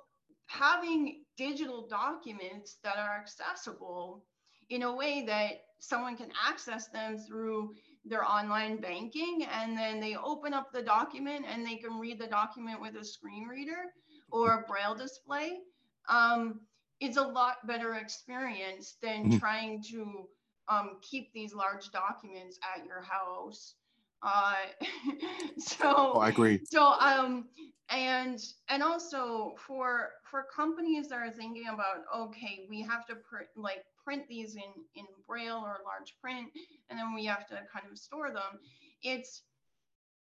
having 0.46 1.24
digital 1.38 1.88
documents 1.88 2.78
that 2.84 2.98
are 2.98 3.18
accessible 3.20 4.24
in 4.70 4.84
a 4.84 4.94
way 4.94 5.24
that 5.26 5.62
someone 5.80 6.18
can 6.18 6.32
access 6.48 6.90
them 6.90 7.18
through 7.18 7.74
their 8.06 8.24
online 8.24 8.80
banking 8.82 9.46
and 9.52 9.78
then 9.78 10.00
they 10.00 10.16
open 10.16 10.54
up 10.54 10.72
the 10.72 10.82
document 10.82 11.46
and 11.48 11.66
they 11.66 11.76
can 11.76 12.00
read 12.00 12.20
the 12.20 12.28
document 12.28 12.82
with 12.82 12.96
a 12.96 13.04
screen 13.04 13.48
reader 13.48 13.94
or 14.32 14.54
a 14.54 14.68
braille 14.68 14.96
display 14.96 15.60
um, 16.10 16.60
it's 17.00 17.18
a 17.18 17.22
lot 17.22 17.66
better 17.68 17.96
experience 17.96 18.98
than 19.02 19.26
mm-hmm. 19.26 19.38
trying 19.38 19.84
to 19.84 20.28
um, 20.68 20.98
keep 21.02 21.34
these 21.34 21.54
large 21.54 21.92
documents 21.92 22.60
at 22.76 22.86
your 22.86 23.02
house 23.02 23.76
uh, 24.24 24.54
so 25.58 26.14
oh, 26.16 26.20
I 26.20 26.30
agree. 26.30 26.62
So 26.66 26.84
um, 26.84 27.46
and 27.90 28.40
and 28.70 28.84
also 28.84 29.54
for 29.68 30.10
for 30.30 30.46
companies 30.56 31.10
that 31.10 31.16
are 31.16 31.32
thinking 31.32 31.66
about 31.74 32.04
okay, 32.16 32.66
we 32.70 32.82
have 32.84 33.06
to 33.08 33.16
print 33.16 33.48
like 33.56 33.84
print 34.04 34.24
these 34.30 34.56
in 34.56 34.72
in 34.96 35.06
braille 35.28 35.62
or 35.64 35.80
large 35.86 36.16
print, 36.22 36.50
and 36.90 37.00
then 37.00 37.14
we 37.16 37.26
have 37.26 37.48
to 37.48 37.56
kind 37.74 37.86
of 37.92 37.98
store 37.98 38.30
them. 38.30 38.60
It's 39.02 39.44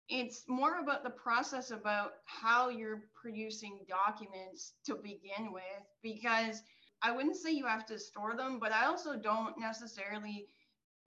it's 0.08 0.46
more 0.48 0.80
about 0.80 1.04
the 1.04 1.10
process 1.12 1.70
about 1.70 2.14
how 2.26 2.70
you're 2.70 3.04
producing 3.22 3.80
documents 3.88 4.74
to 4.86 4.96
begin 4.96 5.52
with 5.52 5.64
because 6.02 6.64
I 7.02 7.12
wouldn't 7.12 7.38
say 7.38 7.52
you 7.52 7.66
have 7.66 7.86
to 7.88 8.00
store 8.00 8.36
them, 8.36 8.60
but 8.60 8.72
I 8.72 8.86
also 8.86 9.16
don't 9.16 9.58
necessarily 9.60 10.48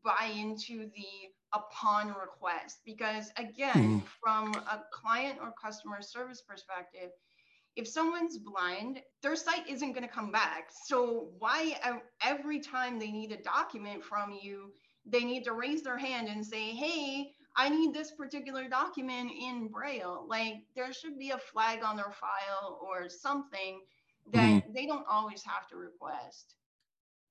buy 0.05 0.33
into 0.35 0.91
the 0.95 1.31
upon 1.55 2.09
request 2.09 2.81
because 2.85 3.31
again 3.37 3.75
mm-hmm. 3.75 3.99
from 4.23 4.55
a 4.55 4.83
client 4.91 5.39
or 5.41 5.53
customer 5.63 6.01
service 6.01 6.43
perspective 6.49 7.11
if 7.77 7.87
someone's 7.87 8.39
blind 8.39 9.01
their 9.23 9.37
site 9.37 9.69
isn't 9.69 9.93
going 9.93 10.07
to 10.07 10.13
come 10.13 10.33
back 10.33 10.71
so 10.87 11.29
why 11.39 11.75
every 12.23 12.59
time 12.59 12.99
they 12.99 13.11
need 13.11 13.33
a 13.33 13.43
document 13.43 14.03
from 14.03 14.33
you 14.43 14.73
they 15.05 15.25
need 15.25 15.45
to 15.45 15.53
raise 15.53 15.83
their 15.83 15.99
hand 15.99 16.29
and 16.29 16.45
say 16.45 16.71
hey 16.71 17.31
i 17.57 17.69
need 17.69 17.93
this 17.93 18.13
particular 18.13 18.67
document 18.69 19.31
in 19.31 19.69
braille 19.69 20.25
like 20.29 20.55
there 20.75 20.93
should 20.93 21.19
be 21.19 21.31
a 21.31 21.39
flag 21.39 21.81
on 21.85 21.97
their 21.97 22.13
file 22.13 22.81
or 22.83 23.11
something 23.11 23.81
that 24.33 24.41
mm-hmm. 24.41 24.73
they 24.73 24.87
don't 24.87 25.07
always 25.11 25.43
have 25.45 25.67
to 25.69 25.76
request 25.76 26.55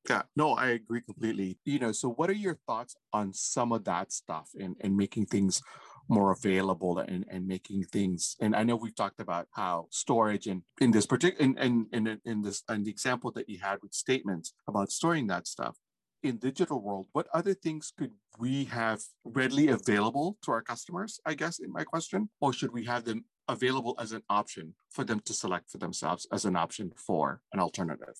yeah, 0.09 0.23
no, 0.35 0.53
I 0.53 0.69
agree 0.69 1.01
completely. 1.01 1.59
You 1.63 1.79
know, 1.79 1.91
so 1.91 2.09
what 2.09 2.29
are 2.29 2.33
your 2.33 2.57
thoughts 2.67 2.95
on 3.13 3.33
some 3.33 3.71
of 3.71 3.83
that 3.85 4.11
stuff 4.11 4.49
and, 4.59 4.75
and 4.81 4.97
making 4.97 5.27
things 5.27 5.61
more 6.07 6.31
available 6.31 6.97
and, 6.97 7.25
and 7.29 7.47
making 7.47 7.83
things 7.85 8.35
and 8.41 8.55
I 8.55 8.63
know 8.63 8.75
we've 8.75 8.95
talked 8.95 9.21
about 9.21 9.47
how 9.51 9.87
storage 9.91 10.47
and 10.47 10.63
in 10.81 10.91
this 10.91 11.05
particular 11.05 11.45
in, 11.45 11.57
in, 11.57 11.87
in, 11.93 12.19
in 12.25 12.41
this 12.41 12.63
and 12.67 12.83
the 12.83 12.89
example 12.89 13.31
that 13.33 13.47
you 13.47 13.59
had 13.59 13.77
with 13.81 13.93
statements 13.93 14.53
about 14.67 14.91
storing 14.91 15.27
that 15.27 15.47
stuff 15.47 15.77
in 16.23 16.37
digital 16.37 16.81
world, 16.81 17.07
what 17.13 17.27
other 17.33 17.53
things 17.53 17.91
could 17.97 18.11
we 18.37 18.65
have 18.65 19.01
readily 19.23 19.69
available 19.69 20.37
to 20.43 20.51
our 20.51 20.61
customers? 20.61 21.19
I 21.25 21.33
guess 21.33 21.59
in 21.59 21.71
my 21.71 21.83
question, 21.83 22.29
or 22.39 22.53
should 22.53 22.71
we 22.71 22.85
have 22.85 23.05
them 23.05 23.25
available 23.47 23.95
as 23.99 24.11
an 24.11 24.23
option 24.29 24.75
for 24.89 25.03
them 25.03 25.19
to 25.25 25.33
select 25.33 25.69
for 25.69 25.77
themselves 25.77 26.27
as 26.31 26.45
an 26.45 26.55
option 26.55 26.91
for 26.95 27.41
an 27.53 27.59
alternative? 27.59 28.17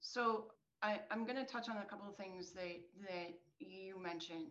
So 0.00 0.46
I, 0.82 1.00
am 1.10 1.24
going 1.24 1.36
to 1.36 1.44
touch 1.44 1.68
on 1.68 1.78
a 1.78 1.84
couple 1.84 2.08
of 2.08 2.16
things 2.16 2.52
that 2.52 2.80
that 3.02 3.34
you 3.58 4.00
mentioned. 4.02 4.48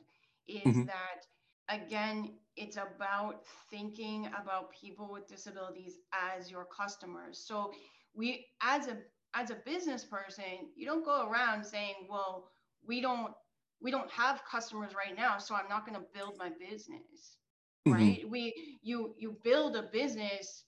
Is 0.48 0.62
mm-hmm. 0.62 0.86
that 0.86 1.26
again? 1.70 2.34
It's 2.56 2.78
about 2.78 3.44
thinking 3.70 4.28
about 4.28 4.72
people 4.72 5.10
with 5.12 5.28
disabilities 5.28 6.00
as 6.14 6.52
your 6.52 6.66
customers. 6.66 7.38
So 7.46 7.72
we, 8.14 8.48
as 8.62 8.88
a 8.88 8.98
as 9.34 9.52
a 9.52 9.56
business 9.66 10.04
person, 10.04 10.70
you 10.76 10.86
don't 10.86 11.06
go 11.06 11.30
around 11.30 11.66
saying, 11.66 12.08
"Well, 12.10 12.52
we 12.86 13.02
don't 13.02 13.34
we 13.82 13.92
don't 13.92 14.10
have 14.12 14.42
customers 14.50 14.94
right 14.96 15.16
now, 15.16 15.38
so 15.38 15.56
I'm 15.56 15.70
not 15.70 15.86
going 15.86 16.00
to 16.00 16.06
build 16.14 16.38
my 16.38 16.50
business." 16.50 17.38
Mm-hmm. 17.88 17.94
Right? 17.94 18.30
We 18.30 18.80
you 18.82 19.16
you 19.18 19.38
build 19.44 19.76
a 19.76 19.84
business 19.84 20.64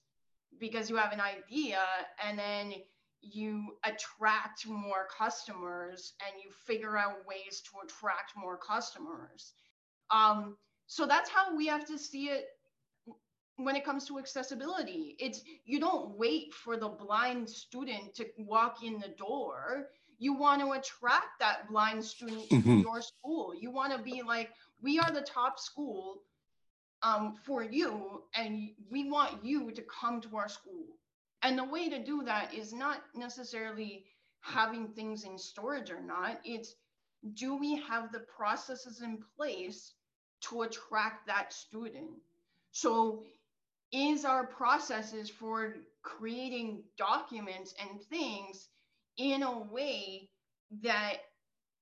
because 0.58 0.88
you 0.90 0.96
have 0.96 1.12
an 1.12 1.20
idea, 1.20 1.80
and 2.24 2.38
then 2.38 2.74
you 3.20 3.76
attract 3.84 4.66
more 4.66 5.06
customers 5.16 6.12
and 6.26 6.42
you 6.42 6.50
figure 6.66 6.96
out 6.96 7.26
ways 7.26 7.62
to 7.62 7.70
attract 7.84 8.32
more 8.36 8.58
customers. 8.58 9.52
Um, 10.10 10.56
so 10.86 11.06
that's 11.06 11.30
how 11.30 11.56
we 11.56 11.66
have 11.66 11.86
to 11.86 11.98
see 11.98 12.26
it 12.26 12.46
when 13.56 13.76
it 13.76 13.84
comes 13.84 14.06
to 14.06 14.18
accessibility. 14.18 15.16
It's 15.18 15.42
you 15.64 15.80
don't 15.80 16.18
wait 16.18 16.52
for 16.52 16.76
the 16.76 16.88
blind 16.88 17.48
student 17.48 18.14
to 18.16 18.26
walk 18.38 18.82
in 18.82 18.98
the 18.98 19.14
door. 19.16 19.88
You 20.18 20.34
want 20.34 20.60
to 20.60 20.72
attract 20.72 21.40
that 21.40 21.68
blind 21.68 22.04
student 22.04 22.48
mm-hmm. 22.50 22.82
to 22.82 22.88
your 22.88 23.02
school. 23.02 23.54
You 23.58 23.70
want 23.70 23.92
to 23.96 24.02
be 24.02 24.22
like, 24.22 24.50
we 24.82 24.98
are 24.98 25.10
the 25.10 25.22
top 25.22 25.58
school 25.58 26.18
um, 27.04 27.36
for 27.44 27.62
you, 27.62 28.24
and 28.34 28.70
we 28.90 29.08
want 29.08 29.44
you 29.44 29.70
to 29.70 29.82
come 29.82 30.20
to 30.22 30.36
our 30.36 30.48
school 30.48 30.86
and 31.44 31.58
the 31.58 31.64
way 31.64 31.90
to 31.90 32.02
do 32.02 32.22
that 32.24 32.54
is 32.54 32.72
not 32.72 33.02
necessarily 33.14 34.06
having 34.40 34.88
things 34.88 35.24
in 35.24 35.36
storage 35.36 35.90
or 35.90 36.00
not. 36.00 36.40
It's 36.42 36.74
do 37.34 37.56
we 37.56 37.76
have 37.82 38.10
the 38.12 38.20
processes 38.20 39.02
in 39.02 39.22
place 39.36 39.92
to 40.42 40.62
attract 40.62 41.26
that 41.26 41.52
student? 41.52 42.10
So, 42.72 43.24
is 43.92 44.24
our 44.24 44.46
processes 44.46 45.28
for 45.28 45.74
creating 46.02 46.82
documents 46.96 47.74
and 47.78 48.02
things 48.02 48.68
in 49.18 49.42
a 49.42 49.58
way 49.58 50.30
that 50.82 51.18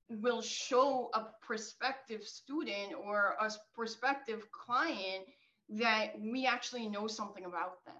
will 0.08 0.42
show 0.42 1.10
a 1.14 1.26
prospective 1.40 2.24
student 2.24 2.92
or 3.04 3.34
a 3.40 3.50
prospective 3.74 4.50
client 4.52 5.24
that 5.68 6.12
we 6.20 6.46
actually 6.46 6.88
know 6.88 7.06
something 7.06 7.44
about 7.44 7.84
them 7.86 7.94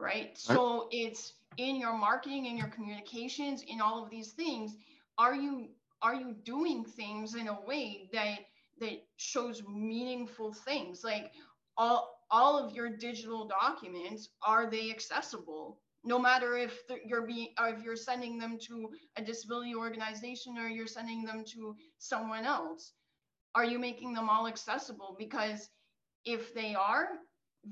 right? 0.00 0.36
So 0.38 0.88
it's 0.90 1.34
in 1.58 1.76
your 1.76 1.92
marketing 1.92 2.46
in 2.46 2.56
your 2.56 2.68
communications 2.68 3.62
in 3.68 3.80
all 3.80 4.02
of 4.02 4.10
these 4.10 4.32
things 4.32 4.76
are 5.18 5.34
you 5.34 5.68
are 6.02 6.14
you 6.14 6.34
doing 6.44 6.84
things 6.84 7.34
in 7.34 7.48
a 7.48 7.60
way 7.66 8.08
that 8.12 8.38
that 8.80 9.04
shows 9.16 9.62
meaningful 9.68 10.54
things? 10.54 11.04
Like 11.04 11.32
all 11.76 12.18
all 12.30 12.58
of 12.58 12.74
your 12.74 12.96
digital 12.96 13.46
documents 13.46 14.30
are 14.42 14.70
they 14.70 14.90
accessible 14.90 15.78
no 16.04 16.18
matter 16.18 16.56
if 16.56 16.78
you're 17.04 17.26
being 17.26 17.48
if 17.60 17.82
you're 17.82 17.96
sending 17.96 18.38
them 18.38 18.58
to 18.58 18.90
a 19.16 19.22
disability 19.22 19.74
organization 19.74 20.58
or 20.58 20.68
you're 20.68 20.86
sending 20.86 21.24
them 21.24 21.44
to 21.44 21.76
someone 21.98 22.44
else 22.44 22.92
are 23.54 23.64
you 23.64 23.78
making 23.78 24.12
them 24.14 24.28
all 24.28 24.46
accessible? 24.46 25.16
Because 25.18 25.68
if 26.24 26.54
they 26.54 26.74
are 26.74 27.08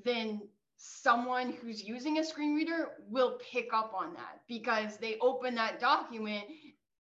then 0.04 0.40
someone 0.76 1.52
who's 1.52 1.82
using 1.82 2.18
a 2.18 2.24
screen 2.24 2.54
reader 2.54 2.90
will 3.08 3.38
pick 3.52 3.72
up 3.72 3.92
on 3.94 4.12
that 4.14 4.40
because 4.46 4.98
they 4.98 5.16
open 5.20 5.54
that 5.54 5.80
document 5.80 6.44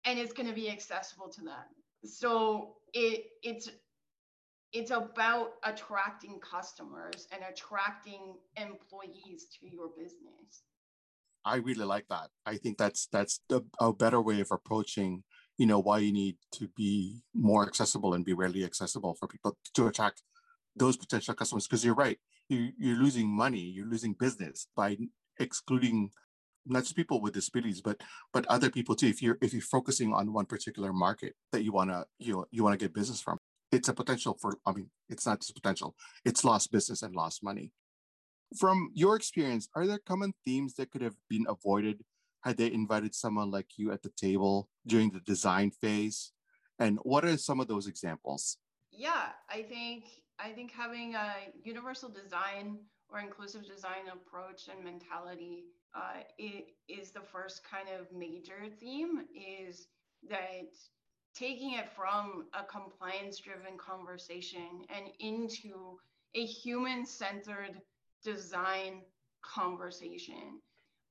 and 0.05 0.19
it's 0.19 0.33
going 0.33 0.47
to 0.47 0.55
be 0.55 0.69
accessible 0.69 1.29
to 1.29 1.41
them. 1.41 1.65
So 2.05 2.75
it 2.93 3.25
it's 3.43 3.69
it's 4.71 4.91
about 4.91 5.53
attracting 5.63 6.39
customers 6.39 7.27
and 7.31 7.41
attracting 7.49 8.35
employees 8.57 9.47
to 9.59 9.67
your 9.67 9.89
business 9.97 10.63
I 11.45 11.57
really 11.57 11.85
like 11.85 12.07
that. 12.09 12.29
I 12.45 12.57
think 12.57 12.77
that's 12.77 13.07
that's 13.11 13.39
the, 13.49 13.63
a 13.79 13.93
better 13.93 14.21
way 14.21 14.41
of 14.41 14.49
approaching, 14.51 15.23
you 15.57 15.67
know, 15.67 15.79
why 15.79 15.99
you 15.99 16.11
need 16.11 16.37
to 16.53 16.67
be 16.75 17.21
more 17.33 17.65
accessible 17.67 18.13
and 18.13 18.25
be 18.25 18.33
readily 18.33 18.65
accessible 18.65 19.15
for 19.19 19.27
people 19.27 19.57
to 19.75 19.87
attract 19.87 20.23
those 20.75 20.97
potential 20.97 21.35
customers. 21.35 21.67
Because 21.67 21.85
you're 21.85 21.95
right, 21.95 22.17
you, 22.49 22.71
you're 22.77 22.97
losing 22.97 23.27
money, 23.27 23.59
you're 23.59 23.87
losing 23.87 24.13
business 24.13 24.67
by 24.75 24.97
excluding 25.39 26.09
not 26.65 26.83
just 26.83 26.95
people 26.95 27.21
with 27.21 27.33
disabilities, 27.33 27.81
but 27.81 28.01
but 28.33 28.45
other 28.47 28.71
people 28.71 28.95
too. 28.95 29.07
If 29.07 29.21
you're 29.21 29.37
if 29.41 29.53
you're 29.53 29.61
focusing 29.61 30.13
on 30.13 30.33
one 30.33 30.45
particular 30.45 30.91
market 30.93 31.35
that 31.51 31.63
you 31.63 31.71
wanna 31.71 32.05
you 32.19 32.33
know, 32.33 32.45
you 32.51 32.63
want 32.63 32.73
to 32.79 32.83
get 32.83 32.93
business 32.93 33.21
from, 33.21 33.37
it's 33.71 33.89
a 33.89 33.93
potential 33.93 34.37
for. 34.41 34.57
I 34.65 34.71
mean, 34.73 34.89
it's 35.09 35.25
not 35.25 35.41
just 35.41 35.53
potential; 35.53 35.95
it's 36.23 36.43
lost 36.43 36.71
business 36.71 37.03
and 37.03 37.15
lost 37.15 37.43
money. 37.43 37.71
From 38.57 38.91
your 38.93 39.15
experience, 39.15 39.67
are 39.75 39.87
there 39.87 39.99
common 39.99 40.33
themes 40.43 40.75
that 40.75 40.91
could 40.91 41.01
have 41.01 41.15
been 41.29 41.45
avoided 41.47 42.03
had 42.43 42.57
they 42.57 42.71
invited 42.71 43.15
someone 43.15 43.49
like 43.49 43.77
you 43.77 43.91
at 43.91 44.03
the 44.03 44.11
table 44.11 44.69
during 44.85 45.09
the 45.09 45.19
design 45.19 45.71
phase? 45.71 46.31
And 46.79 46.99
what 47.03 47.25
are 47.25 47.37
some 47.37 47.59
of 47.59 47.67
those 47.67 47.87
examples? 47.87 48.57
Yeah, 48.91 49.29
I 49.49 49.63
think 49.63 50.05
I 50.39 50.51
think 50.51 50.71
having 50.71 51.15
a 51.15 51.33
universal 51.63 52.09
design 52.09 52.79
or 53.09 53.19
inclusive 53.19 53.65
design 53.65 54.09
approach 54.13 54.67
and 54.67 54.83
mentality 54.83 55.65
uh, 55.95 56.21
is 56.89 57.11
the 57.11 57.21
first 57.21 57.61
kind 57.63 57.87
of 57.89 58.11
major 58.11 58.67
theme 58.79 59.25
is 59.33 59.87
that 60.29 60.73
taking 61.33 61.73
it 61.73 61.89
from 61.95 62.47
a 62.53 62.63
compliance 62.63 63.39
driven 63.39 63.77
conversation 63.77 64.85
and 64.89 65.07
into 65.19 65.97
a 66.33 66.45
human 66.45 67.05
centered 67.05 67.81
design 68.25 69.01
conversation. 69.43 70.59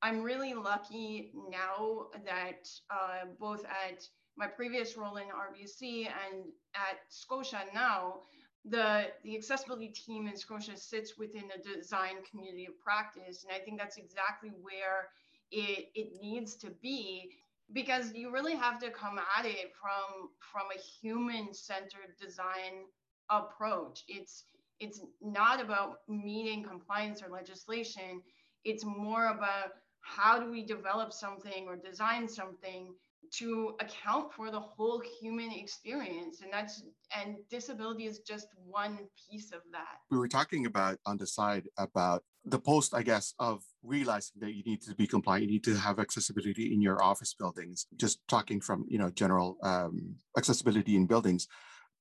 I'm 0.03 0.23
really 0.23 0.53
lucky 0.53 1.33
now 1.51 2.09
that 2.27 2.69
uh, 2.91 3.27
both 3.41 3.65
at 3.65 4.07
my 4.37 4.47
previous 4.47 4.97
role 4.97 5.17
in 5.17 5.29
RBC 5.29 6.07
and 6.07 6.45
at 6.75 6.99
Scotia 7.09 7.63
now, 7.73 8.21
the, 8.67 9.07
the 9.23 9.37
accessibility 9.37 9.89
team 9.89 10.27
in 10.27 10.37
Scotia 10.37 10.77
sits 10.77 11.17
within 11.17 11.45
the 11.49 11.75
design 11.75 12.17
community 12.31 12.67
of 12.67 12.79
practice. 12.81 13.45
And 13.45 13.55
I 13.55 13.65
think 13.65 13.79
that's 13.79 13.97
exactly 13.97 14.51
where 14.61 15.09
it, 15.51 15.89
it 15.95 16.21
needs 16.21 16.57
to 16.57 16.71
be 16.83 17.31
because 17.73 18.13
you 18.13 18.31
really 18.31 18.57
have 18.57 18.79
to 18.81 18.91
come 18.91 19.19
at 19.39 19.47
it 19.47 19.73
from, 19.81 20.29
from 20.53 20.65
a 20.75 20.79
human 20.79 21.55
centered 21.55 22.13
design 22.21 22.85
approach. 23.31 24.05
It's 24.09 24.45
it's 24.81 25.01
not 25.21 25.61
about 25.61 25.99
meeting 26.09 26.63
compliance 26.63 27.23
or 27.23 27.31
legislation. 27.31 28.23
It's 28.65 28.85
more 28.85 29.29
about 29.29 29.73
how 30.01 30.39
do 30.39 30.51
we 30.51 30.65
develop 30.65 31.13
something 31.13 31.67
or 31.67 31.77
design 31.77 32.29
something 32.29 32.95
to 33.33 33.75
account 33.81 34.33
for 34.33 34.51
the 34.51 34.61
whole 34.61 35.03
human 35.21 35.51
experience. 35.51 36.43
And 36.43 36.53
that's 36.53 36.83
and 37.17 37.37
disability 37.51 38.07
is 38.07 38.21
just 38.21 38.49
one 38.67 38.99
piece 39.29 39.53
of 39.53 39.61
that. 39.73 39.99
We 40.11 40.19
were 40.19 40.29
talking 40.29 40.67
about 40.67 40.99
on 41.07 41.17
the 41.17 41.27
side 41.27 41.65
about 41.79 42.23
the 42.47 42.59
post 42.59 42.93
i 42.95 43.03
guess 43.03 43.33
of 43.39 43.63
realizing 43.83 44.35
that 44.39 44.53
you 44.53 44.63
need 44.65 44.83
to 44.83 44.95
be 44.95 45.07
compliant 45.07 45.45
you 45.45 45.51
need 45.51 45.65
to 45.65 45.75
have 45.75 45.99
accessibility 45.99 46.75
in 46.75 46.83
your 46.83 47.03
office 47.03 47.33
buildings. 47.33 47.87
Just 47.97 48.21
talking 48.29 48.61
from 48.61 48.85
you 48.89 48.99
know 48.99 49.11
general 49.11 49.57
um, 49.63 50.17
accessibility 50.37 50.95
in 50.95 51.07
buildings 51.07 51.49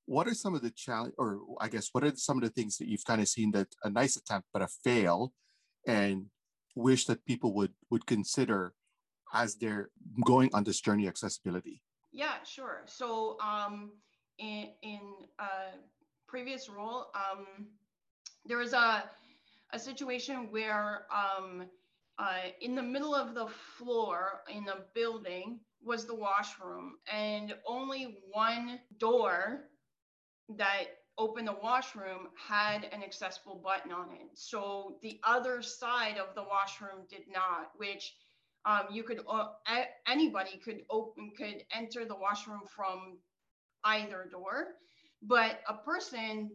what 0.06 0.28
are 0.28 0.34
some 0.34 0.54
of 0.54 0.62
the 0.62 0.70
challenge 0.70 1.14
or 1.18 1.40
i 1.60 1.68
guess 1.68 1.88
what 1.92 2.04
are 2.04 2.12
some 2.16 2.36
of 2.36 2.44
the 2.44 2.50
things 2.50 2.76
that 2.78 2.88
you've 2.88 3.04
kind 3.04 3.20
of 3.20 3.28
seen 3.28 3.50
that 3.52 3.68
a 3.84 3.90
nice 3.90 4.16
attempt 4.16 4.46
but 4.52 4.62
a 4.62 4.68
fail 4.84 5.32
and 5.86 6.26
wish 6.74 7.06
that 7.06 7.24
people 7.24 7.54
would 7.54 7.72
would 7.90 8.06
consider 8.06 8.74
as 9.32 9.56
they're 9.56 9.90
going 10.24 10.50
on 10.54 10.64
this 10.64 10.80
journey 10.80 11.08
accessibility? 11.08 11.82
Yeah 12.12 12.42
sure. 12.44 12.82
So 12.86 13.36
um 13.40 13.92
in 14.38 14.68
in 14.82 15.00
a 15.38 15.76
previous 16.26 16.68
role 16.68 17.06
um 17.14 17.66
there 18.46 18.58
was 18.58 18.72
a 18.72 19.04
a 19.72 19.78
situation 19.78 20.48
where 20.50 21.06
um 21.12 21.66
uh, 22.16 22.46
in 22.60 22.76
the 22.76 22.82
middle 22.82 23.12
of 23.12 23.34
the 23.34 23.48
floor 23.48 24.42
in 24.48 24.64
the 24.64 24.84
building 24.94 25.58
was 25.82 26.06
the 26.06 26.14
washroom 26.14 26.94
and 27.12 27.56
only 27.66 28.18
one 28.32 28.78
door 28.98 29.64
that 30.56 30.84
opened 31.16 31.48
the 31.48 31.56
washroom 31.62 32.28
had 32.48 32.84
an 32.92 33.02
accessible 33.02 33.60
button 33.64 33.92
on 33.92 34.10
it. 34.12 34.28
So 34.34 34.96
the 35.02 35.20
other 35.22 35.62
side 35.62 36.18
of 36.18 36.34
the 36.34 36.42
washroom 36.42 37.06
did 37.08 37.22
not, 37.32 37.70
which 37.76 38.14
um, 38.66 38.86
you 38.90 39.02
could 39.02 39.20
uh, 39.28 39.48
anybody 40.08 40.58
could 40.64 40.80
open 40.90 41.32
could 41.36 41.62
enter 41.72 42.04
the 42.04 42.16
washroom 42.16 42.62
from 42.66 43.18
either 43.84 44.28
door, 44.30 44.68
but 45.22 45.60
a 45.68 45.74
person 45.74 46.50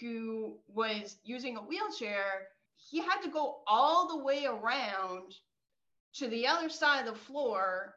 who 0.00 0.58
was 0.68 1.16
using 1.24 1.56
a 1.56 1.62
wheelchair, 1.62 2.48
he 2.76 3.00
had 3.00 3.20
to 3.22 3.30
go 3.30 3.62
all 3.66 4.08
the 4.08 4.22
way 4.22 4.44
around 4.44 5.32
to 6.14 6.28
the 6.28 6.46
other 6.46 6.68
side 6.68 7.06
of 7.06 7.14
the 7.14 7.20
floor 7.20 7.94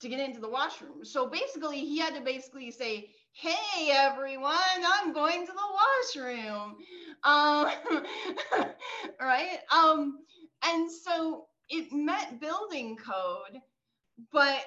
to 0.00 0.08
get 0.08 0.20
into 0.20 0.40
the 0.40 0.48
washroom. 0.48 1.04
So 1.04 1.28
basically, 1.28 1.80
he 1.80 1.98
had 1.98 2.14
to 2.14 2.20
basically 2.20 2.70
say, 2.70 3.10
hey 3.40 3.90
everyone 3.92 4.54
i'm 4.86 5.12
going 5.12 5.46
to 5.46 5.52
the 5.52 6.22
washroom. 6.22 6.76
Um, 7.24 7.68
right? 9.20 9.58
Um, 9.72 10.18
and 10.64 10.90
so 10.90 11.46
it 11.68 11.92
met 11.92 12.40
building 12.40 12.96
code 12.96 13.60
but 14.32 14.62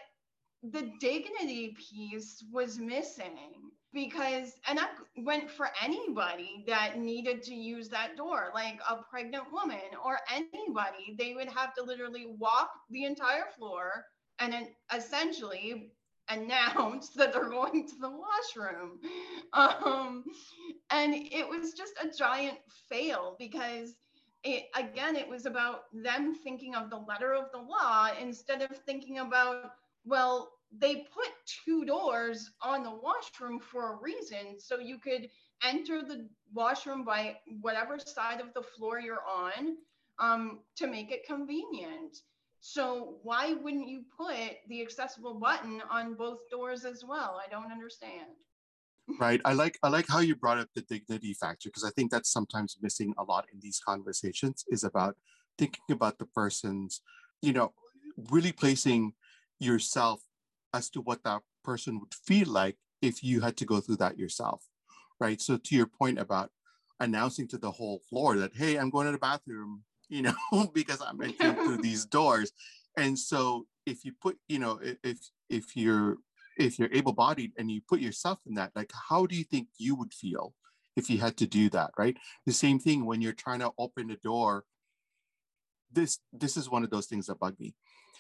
the 0.64 0.92
dignity 1.00 1.76
piece 1.90 2.44
was 2.52 2.80
missing 2.80 3.72
because 3.94 4.54
and 4.68 4.78
that 4.78 4.92
went 5.18 5.50
for 5.50 5.70
anybody 5.84 6.64
that 6.68 7.00
needed 7.00 7.44
to 7.44 7.54
use 7.56 7.90
that 7.90 8.18
door 8.18 8.52
like 8.54 8.80
a 8.90 8.98
pregnant 9.10 9.46
woman 9.52 9.82
or 10.06 10.20
anybody. 10.34 11.16
They 11.18 11.34
would 11.36 11.50
have 11.50 11.74
to 11.76 11.84
literally 11.84 12.28
walk 12.40 12.72
the 12.92 13.06
entire 13.06 13.46
floor 13.58 14.06
and 14.40 14.54
essentially 14.96 15.94
announce 16.32 17.10
that 17.16 17.34
they're 17.34 17.50
going 17.50 17.88
to 17.88 17.96
the 18.00 18.10
washroom. 18.10 19.00
Um, 19.54 20.24
and 20.92 21.14
it 21.16 21.48
was 21.48 21.74
just 21.74 21.94
a 22.02 22.10
giant 22.10 22.58
fail 22.90 23.36
because 23.40 23.96
it, 24.44 24.66
again, 24.76 25.16
it 25.16 25.28
was 25.28 25.46
about 25.46 25.84
them 25.94 26.36
thinking 26.36 26.76
of 26.76 26.90
the 26.90 26.98
letter 26.98 27.34
of 27.34 27.52
the 27.52 27.60
law 27.60 28.10
instead 28.20 28.62
of 28.62 28.76
thinking 28.86 29.20
about, 29.20 29.74
well, 30.06 30.52
they 30.80 31.08
put 31.14 31.30
two 31.66 31.86
doors 31.86 32.52
on 32.62 32.84
the 32.84 32.92
washroom 32.92 33.60
for 33.60 33.94
a 33.94 33.98
reason. 34.02 34.60
So 34.60 34.80
you 34.80 34.98
could 34.98 35.30
enter 35.64 36.02
the 36.02 36.28
washroom 36.54 37.04
by 37.04 37.38
whatever 37.62 38.00
side 38.00 38.40
of 38.40 38.54
the 38.54 38.64
floor 38.64 39.00
you're 39.00 39.24
on 39.30 39.78
um, 40.20 40.60
to 40.78 40.88
make 40.88 41.12
it 41.12 41.26
convenient. 41.26 42.18
So 42.62 43.16
why 43.24 43.54
wouldn't 43.54 43.90
you 43.90 44.04
put 44.16 44.58
the 44.70 44.84
accessible 44.84 45.34
button 45.34 45.82
on 45.90 46.14
both 46.14 46.48
doors 46.52 46.86
as 46.86 47.04
well? 47.04 47.42
I 47.44 47.50
don't 47.50 47.72
understand. 47.72 48.28
Right. 49.20 49.42
I 49.44 49.54
like 49.54 49.80
I 49.82 49.90
like 49.90 50.08
how 50.08 50.20
you 50.20 50.36
brought 50.36 50.60
up 50.60 50.70
the 50.76 50.84
dignity 50.84 51.34
factor 51.34 51.70
because 51.70 51.84
I 51.84 51.90
think 51.90 52.12
that's 52.12 52.32
sometimes 52.32 52.78
missing 52.80 53.16
a 53.18 53.24
lot 53.24 53.46
in 53.52 53.60
these 53.60 53.82
conversations 53.84 54.64
is 54.70 54.84
about 54.84 55.16
thinking 55.58 55.84
about 55.90 56.20
the 56.20 56.28
person's, 56.28 57.02
you 57.42 57.52
know, 57.52 57.74
really 58.30 58.52
placing 58.52 59.14
yourself 59.60 60.22
as 60.72 60.90
to 60.92 61.02
what 61.02 61.24
that 61.24 61.42
person 61.64 62.00
would 62.00 62.14
feel 62.14 62.48
like 62.48 62.78
if 63.02 63.24
you 63.24 63.42
had 63.42 63.58
to 63.58 63.66
go 63.66 63.80
through 63.80 63.98
that 63.98 64.20
yourself. 64.20 64.64
Right. 65.20 65.42
So 65.42 65.58
to 65.58 65.76
your 65.76 65.88
point 65.88 66.20
about 66.20 66.52
announcing 67.00 67.48
to 67.48 67.58
the 67.58 67.72
whole 67.72 68.02
floor 68.08 68.38
that, 68.38 68.56
hey, 68.56 68.78
I'm 68.78 68.92
going 68.92 69.08
to 69.08 69.12
the 69.12 69.18
bathroom, 69.18 69.84
you 70.12 70.22
know, 70.22 70.34
because 70.74 71.02
I'm 71.02 71.20
entering 71.22 71.56
through 71.56 71.78
these 71.82 72.06
doors. 72.06 72.52
And 72.98 73.18
so 73.18 73.66
if 73.86 74.06
you 74.06 74.12
put, 74.22 74.38
you 74.48 74.60
know, 74.60 74.80
if 75.04 75.18
if 75.50 75.76
you're 75.76 76.18
if 76.58 76.78
you're 76.78 76.92
able-bodied 76.92 77.54
and 77.58 77.72
you 77.72 77.82
put 77.88 78.02
yourself 78.02 78.40
in 78.46 78.56
that, 78.56 78.72
like 78.76 78.92
how 79.10 79.26
do 79.26 79.36
you 79.36 79.46
think 79.46 79.70
you 79.78 79.96
would 79.96 80.14
feel 80.14 80.54
if 80.98 81.10
you 81.10 81.18
had 81.18 81.38
to 81.38 81.48
do 81.48 81.70
that, 81.70 81.92
right? 81.98 82.18
The 82.46 82.52
same 82.52 82.78
thing 82.78 83.06
when 83.06 83.22
you're 83.22 83.32
trying 83.32 83.60
to 83.60 83.72
open 83.80 84.12
a 84.12 84.18
door. 84.18 84.66
This 85.94 86.20
this 86.32 86.56
is 86.58 86.70
one 86.70 86.84
of 86.84 86.90
those 86.90 87.08
things 87.08 87.28
that 87.28 87.40
bug 87.40 87.56
me. 87.60 87.74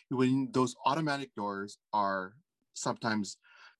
When 0.09 0.49
those 0.51 0.75
automatic 0.85 1.33
doors 1.35 1.77
are 1.93 2.33
sometimes 2.73 3.37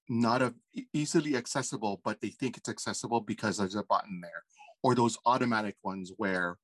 not 0.10 0.42
a, 0.42 0.54
easily 0.94 1.36
accessible, 1.38 2.02
but 2.04 2.20
they 2.22 2.30
think 2.30 2.58
it's 2.58 2.70
accessible 2.70 3.22
because 3.22 3.58
there's 3.58 3.76
a 3.76 3.84
button 3.84 4.20
there, 4.22 4.44
or 4.84 4.96
those 4.96 5.18
automatic 5.26 5.76
ones 5.84 6.12
where 6.18 6.58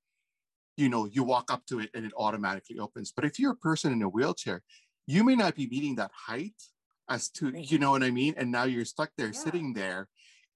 you 0.78 0.90
know 0.90 1.06
you 1.06 1.24
walk 1.24 1.52
up 1.52 1.66
to 1.66 1.80
it 1.80 1.90
and 1.94 2.06
it 2.06 2.14
automatically 2.18 2.80
opens. 2.80 3.12
But 3.12 3.26
if 3.26 3.40
you're 3.40 3.52
a 3.52 3.56
person 3.56 3.92
in 3.92 4.02
a 4.02 4.10
wheelchair 4.10 4.62
you 5.08 5.24
may 5.24 5.36
not 5.36 5.56
be 5.56 5.68
meeting 5.68 5.96
that 5.96 6.12
height 6.14 6.62
as 7.10 7.30
to 7.30 7.52
you 7.56 7.80
know 7.80 7.92
what 7.92 8.04
i 8.04 8.12
mean? 8.12 8.36
And 8.38 8.52
now 8.52 8.66
you're 8.66 8.86
stuck 8.86 9.12
there 9.18 9.28
yeah. 9.28 9.40
sitting 9.40 9.74
there 9.74 10.08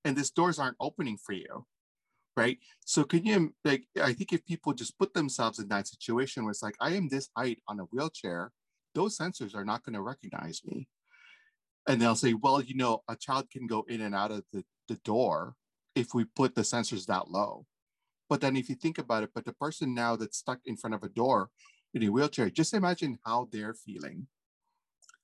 and 0.03 0.15
these 0.15 0.31
doors 0.31 0.59
aren't 0.59 0.77
opening 0.79 1.17
for 1.17 1.33
you 1.33 1.65
right. 2.35 2.57
so 2.85 3.03
can 3.03 3.25
you 3.25 3.53
like 3.63 3.85
i 4.01 4.13
think 4.13 4.33
if 4.33 4.45
people 4.45 4.73
just 4.73 4.97
put 4.97 5.13
themselves 5.13 5.59
in 5.59 5.67
that 5.69 5.87
situation 5.87 6.43
where 6.43 6.51
it's 6.51 6.63
like 6.63 6.75
i 6.79 6.91
am 6.91 7.07
this 7.07 7.29
height 7.35 7.59
on 7.67 7.79
a 7.79 7.83
wheelchair 7.83 8.51
those 8.93 9.17
sensors 9.17 9.55
are 9.55 9.63
not 9.63 9.83
going 9.85 9.93
to 9.93 10.01
recognize 10.01 10.61
me. 10.65 10.85
And 11.87 12.01
they'll 12.01 12.15
say 12.15 12.33
well 12.33 12.61
you 12.61 12.75
know 12.75 13.03
a 13.07 13.15
child 13.15 13.49
can 13.49 13.67
go 13.67 13.85
in 13.87 14.01
and 14.01 14.13
out 14.13 14.31
of 14.31 14.43
the, 14.51 14.63
the 14.87 14.99
door 15.03 15.55
if 15.95 16.13
we 16.13 16.25
put 16.25 16.55
the 16.55 16.61
sensors 16.61 17.05
that 17.07 17.29
low 17.29 17.65
but 18.31 18.39
then 18.39 18.55
if 18.55 18.69
you 18.69 18.75
think 18.75 18.97
about 18.97 19.23
it, 19.23 19.31
but 19.35 19.43
the 19.43 19.51
person 19.51 19.93
now 19.93 20.15
that's 20.15 20.37
stuck 20.37 20.59
in 20.63 20.77
front 20.77 20.93
of 20.93 21.03
a 21.03 21.09
door 21.09 21.49
in 21.93 22.01
a 22.03 22.07
wheelchair, 22.07 22.49
just 22.49 22.73
imagine 22.73 23.19
how 23.25 23.49
they're 23.51 23.73
feeling. 23.73 24.25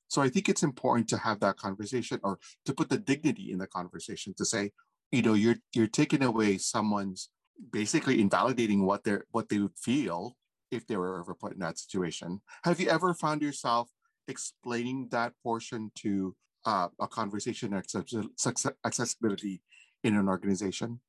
So 0.09 0.21
I 0.21 0.27
think 0.27 0.49
it's 0.49 0.61
important 0.61 1.07
to 1.09 1.17
have 1.17 1.39
that 1.39 1.55
conversation 1.55 2.19
or 2.21 2.37
to 2.65 2.73
put 2.73 2.89
the 2.89 2.97
dignity 2.97 3.53
in 3.53 3.59
the 3.59 3.67
conversation 3.67 4.33
to 4.37 4.43
say, 4.43 4.71
you 5.13 5.21
know, 5.21 5.35
you're 5.35 5.55
you're 5.73 5.87
taking 5.87 6.21
away 6.21 6.57
someone's 6.57 7.29
basically 7.71 8.19
invalidating 8.19 8.85
what 8.85 9.05
they're 9.05 9.23
what 9.31 9.47
they 9.47 9.59
would 9.59 9.77
feel 9.77 10.35
if 10.69 10.85
they 10.85 10.97
were 10.97 11.17
ever 11.21 11.33
put 11.33 11.53
in 11.53 11.59
that 11.59 11.79
situation. 11.79 12.41
Have 12.65 12.81
you 12.81 12.89
ever 12.89 13.13
found 13.13 13.41
yourself 13.41 13.89
explaining 14.27 15.07
that 15.11 15.31
portion 15.43 15.91
to 16.03 16.35
uh, 16.65 16.89
a 16.99 17.07
conversation 17.07 17.73
accessibility 17.73 19.61
in 20.03 20.17
an 20.17 20.27
organization? 20.27 20.99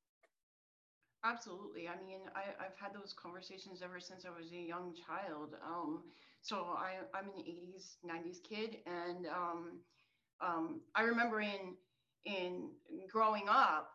Absolutely. 1.25 1.89
I 1.89 1.97
mean, 1.97 2.21
I, 2.35 2.65
I've 2.65 2.77
had 2.81 2.95
those 2.95 3.13
conversations 3.13 3.83
ever 3.83 3.99
since 4.01 4.25
I 4.25 4.31
was 4.31 4.53
a 4.53 4.57
young 4.57 4.95
child. 4.95 5.55
Um, 5.65 6.05
so 6.43 6.77
I, 6.79 6.95
I'm 7.13 7.27
an 7.27 7.43
80s, 7.45 7.97
90s 8.05 8.39
kid, 8.41 8.77
and 8.87 9.27
um, 9.27 9.81
um, 10.41 10.81
I 10.95 11.03
remember 11.03 11.41
in 11.41 11.75
in 12.25 12.71
growing 13.11 13.49
up, 13.49 13.91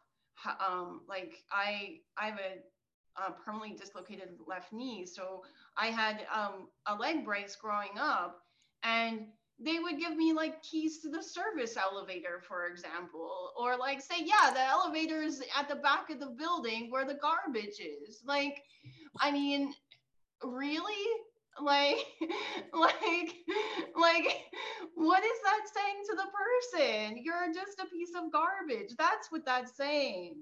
um, 0.60 1.02
like 1.08 1.34
I 1.52 2.00
I 2.18 2.28
have 2.28 2.40
a, 2.40 3.22
a, 3.22 3.32
permanently 3.32 3.78
dislocated 3.78 4.30
left 4.48 4.74
knee, 4.74 5.06
so 5.06 5.44
I 5.78 5.88
had 5.88 6.26
um, 6.34 6.68
a 6.88 6.96
leg 6.96 7.24
brace 7.24 7.56
growing 7.56 7.98
up, 8.00 8.40
and 8.84 9.28
they 9.64 9.80
would 9.80 10.00
give 10.00 10.16
me 10.16 10.34
like 10.34 10.62
keys 10.64 11.00
to 11.00 11.10
the 11.10 11.22
service 11.22 11.78
elevator, 11.78 12.42
for 12.48 12.68
example, 12.68 13.52
or 13.58 13.78
like 13.78 14.02
say, 14.02 14.16
yeah, 14.20 14.52
the 14.54 14.62
elevator 14.62 15.22
is 15.22 15.44
at 15.58 15.70
the 15.70 15.76
back 15.76 16.10
of 16.10 16.20
the 16.20 16.36
building 16.38 16.90
where 16.90 17.06
the 17.06 17.20
garbage 17.22 17.80
is. 17.80 18.22
Like, 18.26 18.62
I 19.20 19.32
mean, 19.32 19.74
really? 20.44 21.08
Like, 21.62 21.98
like, 22.74 23.36
like, 23.96 24.38
what 24.96 25.24
is 25.24 25.40
that 25.44 25.62
saying 25.74 26.04
to 26.10 26.16
the 26.16 26.28
person? 26.34 27.22
You're 27.24 27.54
just 27.54 27.80
a 27.80 27.90
piece 27.90 28.12
of 28.18 28.32
garbage. 28.32 28.96
That's 28.98 29.32
what 29.32 29.46
that's 29.46 29.78
saying. 29.78 30.36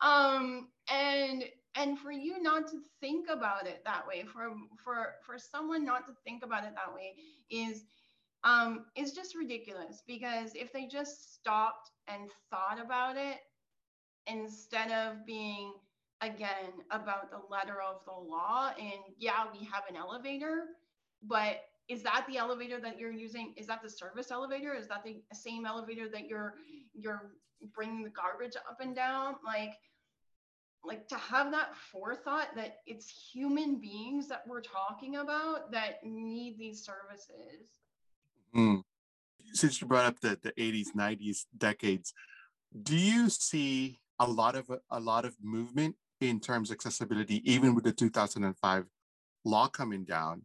Um, 0.00 0.68
and 0.92 1.44
and 1.74 1.98
for 1.98 2.12
you 2.12 2.42
not 2.42 2.68
to 2.68 2.80
think 3.00 3.28
about 3.30 3.66
it 3.66 3.82
that 3.86 4.06
way, 4.06 4.24
for 4.30 4.50
for 4.84 5.14
for 5.24 5.38
someone 5.38 5.84
not 5.84 6.06
to 6.06 6.12
think 6.24 6.44
about 6.44 6.64
it 6.64 6.74
that 6.74 6.94
way 6.94 7.14
is 7.50 7.84
um, 8.44 8.86
is 8.96 9.12
just 9.12 9.34
ridiculous 9.36 10.02
because 10.06 10.52
if 10.54 10.72
they 10.72 10.86
just 10.86 11.34
stopped 11.34 11.90
and 12.08 12.30
thought 12.50 12.78
about 12.84 13.16
it 13.16 13.38
instead 14.26 14.90
of 14.90 15.24
being 15.26 15.72
again 16.20 16.72
about 16.90 17.30
the 17.30 17.40
letter 17.50 17.80
of 17.82 17.96
the 18.04 18.12
law 18.12 18.70
and 18.78 19.02
yeah 19.18 19.44
we 19.52 19.66
have 19.66 19.82
an 19.88 19.96
elevator 19.96 20.66
but 21.22 21.62
is 21.88 22.02
that 22.02 22.24
the 22.28 22.38
elevator 22.38 22.80
that 22.80 22.98
you're 22.98 23.12
using? 23.12 23.54
Is 23.56 23.66
that 23.66 23.82
the 23.82 23.90
service 23.90 24.30
elevator? 24.30 24.74
Is 24.74 24.88
that 24.88 25.04
the 25.04 25.20
same 25.32 25.66
elevator 25.66 26.08
that 26.08 26.26
you're 26.26 26.54
you're 26.94 27.32
bringing 27.74 28.02
the 28.02 28.10
garbage 28.10 28.56
up 28.56 28.80
and 28.80 28.94
down? 28.94 29.36
Like 29.44 29.74
like 30.84 31.06
to 31.08 31.16
have 31.16 31.52
that 31.52 31.76
forethought 31.76 32.48
that 32.56 32.78
it's 32.86 33.08
human 33.08 33.76
beings 33.76 34.28
that 34.28 34.42
we're 34.46 34.62
talking 34.62 35.16
about 35.16 35.70
that 35.70 36.04
need 36.04 36.58
these 36.58 36.84
services 36.84 37.78
Mm. 38.54 38.82
Since 39.52 39.80
you 39.80 39.86
brought 39.86 40.06
up 40.06 40.20
the, 40.20 40.38
the 40.42 40.52
80s, 40.52 40.88
90s 40.96 41.44
decades, 41.56 42.12
do 42.82 42.96
you 42.96 43.28
see 43.28 44.00
a 44.18 44.26
lot 44.26 44.54
of 44.54 44.70
a 44.90 45.00
lot 45.00 45.24
of 45.24 45.36
movement 45.42 45.96
in 46.20 46.40
terms 46.40 46.70
of 46.70 46.76
accessibility, 46.76 47.42
even 47.50 47.74
with 47.74 47.84
the 47.84 47.92
2005 47.92 48.84
law 49.44 49.68
coming 49.68 50.04
down? 50.04 50.42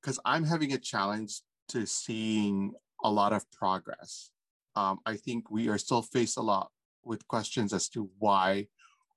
Because 0.00 0.18
I'm 0.24 0.44
having 0.44 0.72
a 0.72 0.78
challenge 0.78 1.40
to 1.70 1.86
seeing 1.86 2.72
a 3.02 3.10
lot 3.10 3.32
of 3.32 3.50
progress. 3.50 4.30
Um, 4.74 4.98
I 5.06 5.16
think 5.16 5.50
we 5.50 5.68
are 5.68 5.78
still 5.78 6.02
faced 6.02 6.36
a 6.36 6.42
lot 6.42 6.70
with 7.04 7.26
questions 7.28 7.72
as 7.72 7.88
to 7.90 8.10
why 8.18 8.68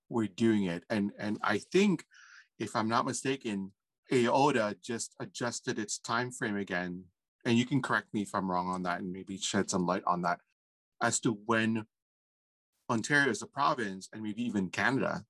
we're 0.10 0.28
doing 0.28 0.65
it. 0.65 0.84
And, 0.89 1.12
and 1.19 1.38
I 1.43 1.60
think, 1.60 2.04
if 2.58 2.75
I'm 2.75 2.89
not 2.89 3.06
mistaken, 3.06 3.71
AODA 4.12 4.82
just 4.82 5.15
adjusted 5.19 5.80
its 5.80 5.99
time 5.99 6.32
frame 6.32 6.58
again 6.58 7.04
and 7.45 7.58
you 7.58 7.65
can 7.65 7.82
correct 7.82 8.13
me 8.13 8.21
if 8.21 8.34
I'm 8.34 8.49
wrong 8.49 8.67
on 8.67 8.84
that 8.84 8.99
and 8.99 9.12
maybe 9.12 9.38
shed 9.38 9.69
some 9.69 9.86
light 9.86 10.04
on 10.06 10.21
that 10.23 10.39
as 11.02 11.19
to 11.21 11.38
when 11.45 11.86
Ontario 12.89 13.30
as 13.30 13.41
a 13.41 13.47
province 13.47 14.10
and 14.13 14.21
maybe 14.21 14.43
even 14.43 14.69
Canada, 14.69 15.23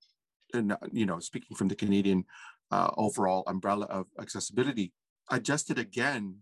and 0.54 0.76
you 0.92 1.06
know, 1.06 1.20
speaking 1.20 1.56
from 1.56 1.68
the 1.68 1.76
Canadian 1.76 2.26
uh, 2.72 2.90
overall 2.98 3.44
umbrella 3.48 3.86
of 3.88 4.08
accessibility, 4.20 4.94
adjusted 5.30 5.78
again 5.78 6.36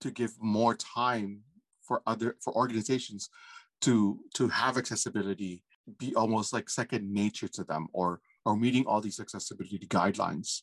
to 0.00 0.10
give 0.10 0.32
more 0.40 0.74
time 0.74 1.40
for 1.82 2.02
other 2.06 2.36
for 2.40 2.54
organizations 2.56 3.28
to 3.80 4.20
to 4.34 4.48
have 4.48 4.76
accessibility 4.76 5.64
be 5.98 6.14
almost 6.14 6.52
like 6.52 6.70
second 6.70 7.12
nature 7.12 7.48
to 7.48 7.64
them 7.64 7.88
or 7.92 8.20
or 8.44 8.56
meeting 8.56 8.84
all 8.86 9.00
these 9.00 9.18
accessibility 9.18 9.86
guidelines 9.88 10.62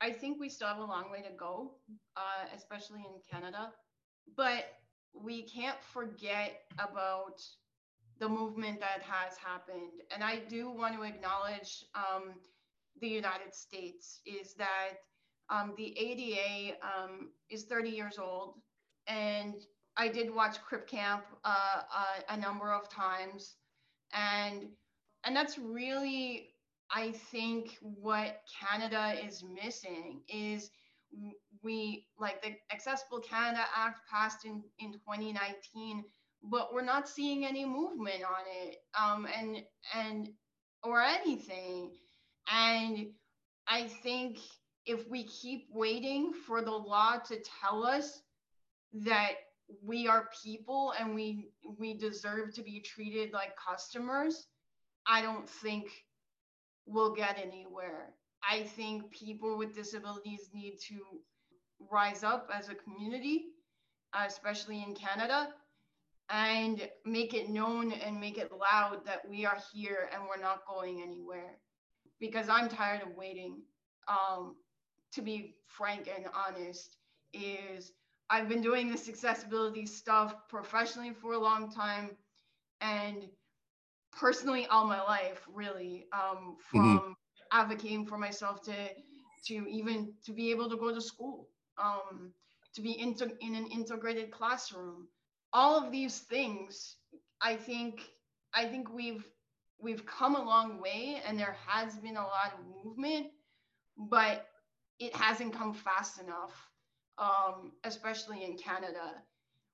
I 0.00 0.10
think 0.10 0.38
we 0.38 0.48
still 0.48 0.68
have 0.68 0.78
a 0.78 0.84
long 0.84 1.10
way 1.10 1.22
to 1.22 1.34
go, 1.38 1.72
uh, 2.16 2.46
especially 2.54 3.00
in 3.00 3.20
Canada. 3.30 3.72
But 4.36 4.66
we 5.14 5.42
can't 5.42 5.82
forget 5.82 6.60
about 6.78 7.40
the 8.18 8.28
movement 8.28 8.80
that 8.80 9.02
has 9.02 9.36
happened. 9.36 10.02
And 10.14 10.22
I 10.22 10.40
do 10.48 10.70
want 10.70 10.94
to 10.96 11.02
acknowledge 11.02 11.84
um, 11.94 12.34
the 13.00 13.08
United 13.08 13.54
States 13.54 14.20
is 14.26 14.54
that 14.54 14.94
um, 15.50 15.74
the 15.76 15.96
ADA 15.98 16.76
um, 16.82 17.30
is 17.50 17.64
30 17.64 17.90
years 17.90 18.18
old. 18.18 18.54
And 19.06 19.54
I 19.96 20.08
did 20.08 20.34
watch 20.34 20.60
Crip 20.62 20.86
Camp 20.88 21.24
uh, 21.44 21.82
uh, 21.94 22.20
a 22.30 22.36
number 22.36 22.72
of 22.72 22.88
times. 22.88 23.56
And, 24.12 24.66
and 25.24 25.36
that's 25.36 25.58
really 25.58 26.50
I 26.90 27.12
think 27.12 27.76
what 27.80 28.42
Canada 28.60 29.14
is 29.24 29.42
missing 29.42 30.20
is 30.28 30.70
we 31.62 32.06
like 32.18 32.42
the 32.42 32.54
Accessible 32.72 33.20
Canada 33.20 33.64
Act 33.74 34.00
passed 34.10 34.44
in, 34.44 34.62
in 34.78 34.92
2019, 34.92 36.04
but 36.44 36.72
we're 36.72 36.84
not 36.84 37.08
seeing 37.08 37.44
any 37.44 37.64
movement 37.64 38.22
on 38.24 38.44
it 38.62 38.76
um, 38.98 39.26
and 39.36 39.62
and 39.94 40.28
or 40.82 41.02
anything. 41.02 41.92
And 42.52 43.08
I 43.66 43.88
think 44.02 44.38
if 44.84 45.08
we 45.08 45.24
keep 45.24 45.66
waiting 45.72 46.32
for 46.32 46.62
the 46.62 46.70
law 46.70 47.16
to 47.26 47.36
tell 47.60 47.84
us 47.84 48.22
that 48.92 49.32
we 49.82 50.06
are 50.06 50.28
people 50.44 50.94
and 50.98 51.14
we 51.14 51.48
we 51.78 51.94
deserve 51.94 52.54
to 52.54 52.62
be 52.62 52.80
treated 52.80 53.32
like 53.32 53.52
customers, 53.56 54.46
I 55.06 55.22
don't 55.22 55.48
think 55.48 55.90
we'll 56.86 57.14
get 57.14 57.38
anywhere. 57.38 58.14
I 58.48 58.62
think 58.62 59.10
people 59.10 59.58
with 59.58 59.74
disabilities 59.74 60.50
need 60.54 60.78
to 60.88 61.00
rise 61.90 62.22
up 62.22 62.48
as 62.52 62.68
a 62.68 62.74
community, 62.74 63.46
especially 64.14 64.82
in 64.82 64.94
Canada, 64.94 65.48
and 66.30 66.88
make 67.04 67.34
it 67.34 67.50
known 67.50 67.92
and 67.92 68.20
make 68.20 68.38
it 68.38 68.50
loud 68.52 69.04
that 69.04 69.28
we 69.28 69.44
are 69.44 69.58
here 69.72 70.08
and 70.12 70.22
we're 70.28 70.40
not 70.40 70.66
going 70.66 71.02
anywhere. 71.02 71.58
Because 72.18 72.48
I'm 72.48 72.68
tired 72.68 73.02
of 73.02 73.16
waiting. 73.16 73.62
Um, 74.08 74.56
to 75.12 75.22
be 75.22 75.56
frank 75.66 76.08
and 76.14 76.26
honest, 76.34 76.96
is 77.32 77.92
I've 78.30 78.48
been 78.48 78.62
doing 78.62 78.90
this 78.90 79.08
accessibility 79.08 79.86
stuff 79.86 80.34
professionally 80.48 81.12
for 81.12 81.32
a 81.32 81.38
long 81.38 81.70
time 81.70 82.10
and 82.80 83.28
personally 84.18 84.66
all 84.66 84.86
my 84.86 85.02
life, 85.02 85.46
really, 85.52 86.06
um, 86.12 86.20
mm-hmm. 86.20 86.78
from 86.78 86.98
mm-hmm. 86.98 87.12
advocating 87.52 88.06
for 88.06 88.18
myself 88.18 88.62
to 88.62 88.74
to 89.46 89.54
even 89.68 90.12
to 90.24 90.32
be 90.32 90.50
able 90.50 90.68
to 90.68 90.76
go 90.76 90.92
to 90.92 91.00
school, 91.00 91.48
um, 91.78 92.32
to 92.74 92.80
be 92.80 92.98
into, 92.98 93.30
in 93.40 93.54
an 93.54 93.66
integrated 93.68 94.30
classroom. 94.30 95.06
All 95.52 95.78
of 95.78 95.92
these 95.92 96.20
things, 96.20 96.96
I 97.40 97.54
think, 97.54 98.00
I 98.52 98.66
think 98.66 98.92
we've 98.92 99.24
we've 99.78 100.04
come 100.04 100.34
a 100.34 100.42
long 100.42 100.80
way, 100.80 101.22
and 101.26 101.38
there 101.38 101.56
has 101.66 101.96
been 101.96 102.16
a 102.16 102.22
lot 102.22 102.54
of 102.54 102.84
movement, 102.84 103.28
but 103.96 104.46
it 104.98 105.14
hasn't 105.14 105.52
come 105.52 105.74
fast 105.74 106.20
enough 106.20 106.52
um, 107.18 107.72
especially 107.84 108.44
in 108.44 108.56
Canada, 108.56 109.14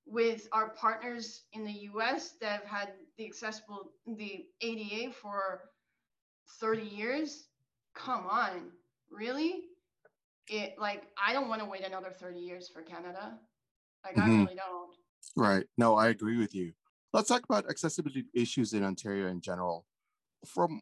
with 0.07 0.49
our 0.53 0.71
partners 0.71 1.43
in 1.53 1.65
the 1.65 1.89
US 1.93 2.35
that 2.41 2.61
have 2.61 2.65
had 2.65 2.89
the 3.17 3.25
accessible, 3.27 3.93
the 4.07 4.47
ADA 4.61 5.13
for 5.13 5.63
30 6.61 6.83
years. 6.83 7.45
Come 7.95 8.27
on, 8.29 8.71
really? 9.11 9.65
It 10.49 10.75
like, 10.79 11.05
I 11.23 11.33
don't 11.33 11.49
want 11.49 11.61
to 11.61 11.69
wait 11.69 11.85
another 11.87 12.11
30 12.11 12.41
years 12.41 12.69
for 12.69 12.83
Canada. 12.83 13.39
Like, 14.05 14.17
mm-hmm. 14.17 14.31
I 14.31 14.45
really 14.45 14.57
don't. 14.57 14.91
Right. 15.37 15.65
No, 15.79 15.97
I 15.97 16.09
agree 16.09 16.39
with 16.39 16.55
you. 16.55 16.73
Let's 17.13 17.29
talk 17.29 17.45
about 17.45 17.69
accessibility 17.69 18.25
issues 18.35 18.73
in 18.73 18.83
Ontario 18.83 19.29
in 19.29 19.41
general. 19.41 19.87
From 20.47 20.81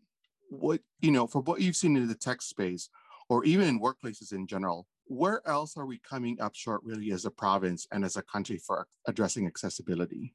what, 0.49 0.81
you 1.01 1.11
know, 1.11 1.27
from 1.27 1.45
what 1.45 1.61
you've 1.61 1.77
seen 1.77 1.97
in 1.97 2.09
the 2.09 2.15
tech 2.15 2.41
space 2.41 2.89
or 3.29 3.45
even 3.45 3.69
in 3.69 3.81
workplaces 3.81 4.33
in 4.33 4.47
general, 4.47 4.87
where 5.11 5.47
else 5.47 5.77
are 5.77 5.87
we 5.87 5.99
coming 5.99 6.41
up 6.41 6.55
short 6.55 6.83
really 6.85 7.11
as 7.11 7.25
a 7.25 7.31
province 7.31 7.87
and 7.91 8.05
as 8.05 8.17
a 8.17 8.23
country 8.23 8.59
for 8.59 8.87
addressing 9.07 9.47
accessibility? 9.47 10.35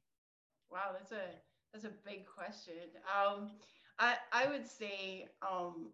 Wow 0.70 0.90
that's 0.92 1.12
a 1.12 1.24
that's 1.72 1.84
a 1.84 1.96
big 2.06 2.26
question. 2.26 2.74
Um, 3.06 3.50
I, 3.98 4.16
I 4.32 4.46
would 4.48 4.66
say 4.66 5.28
um, 5.42 5.88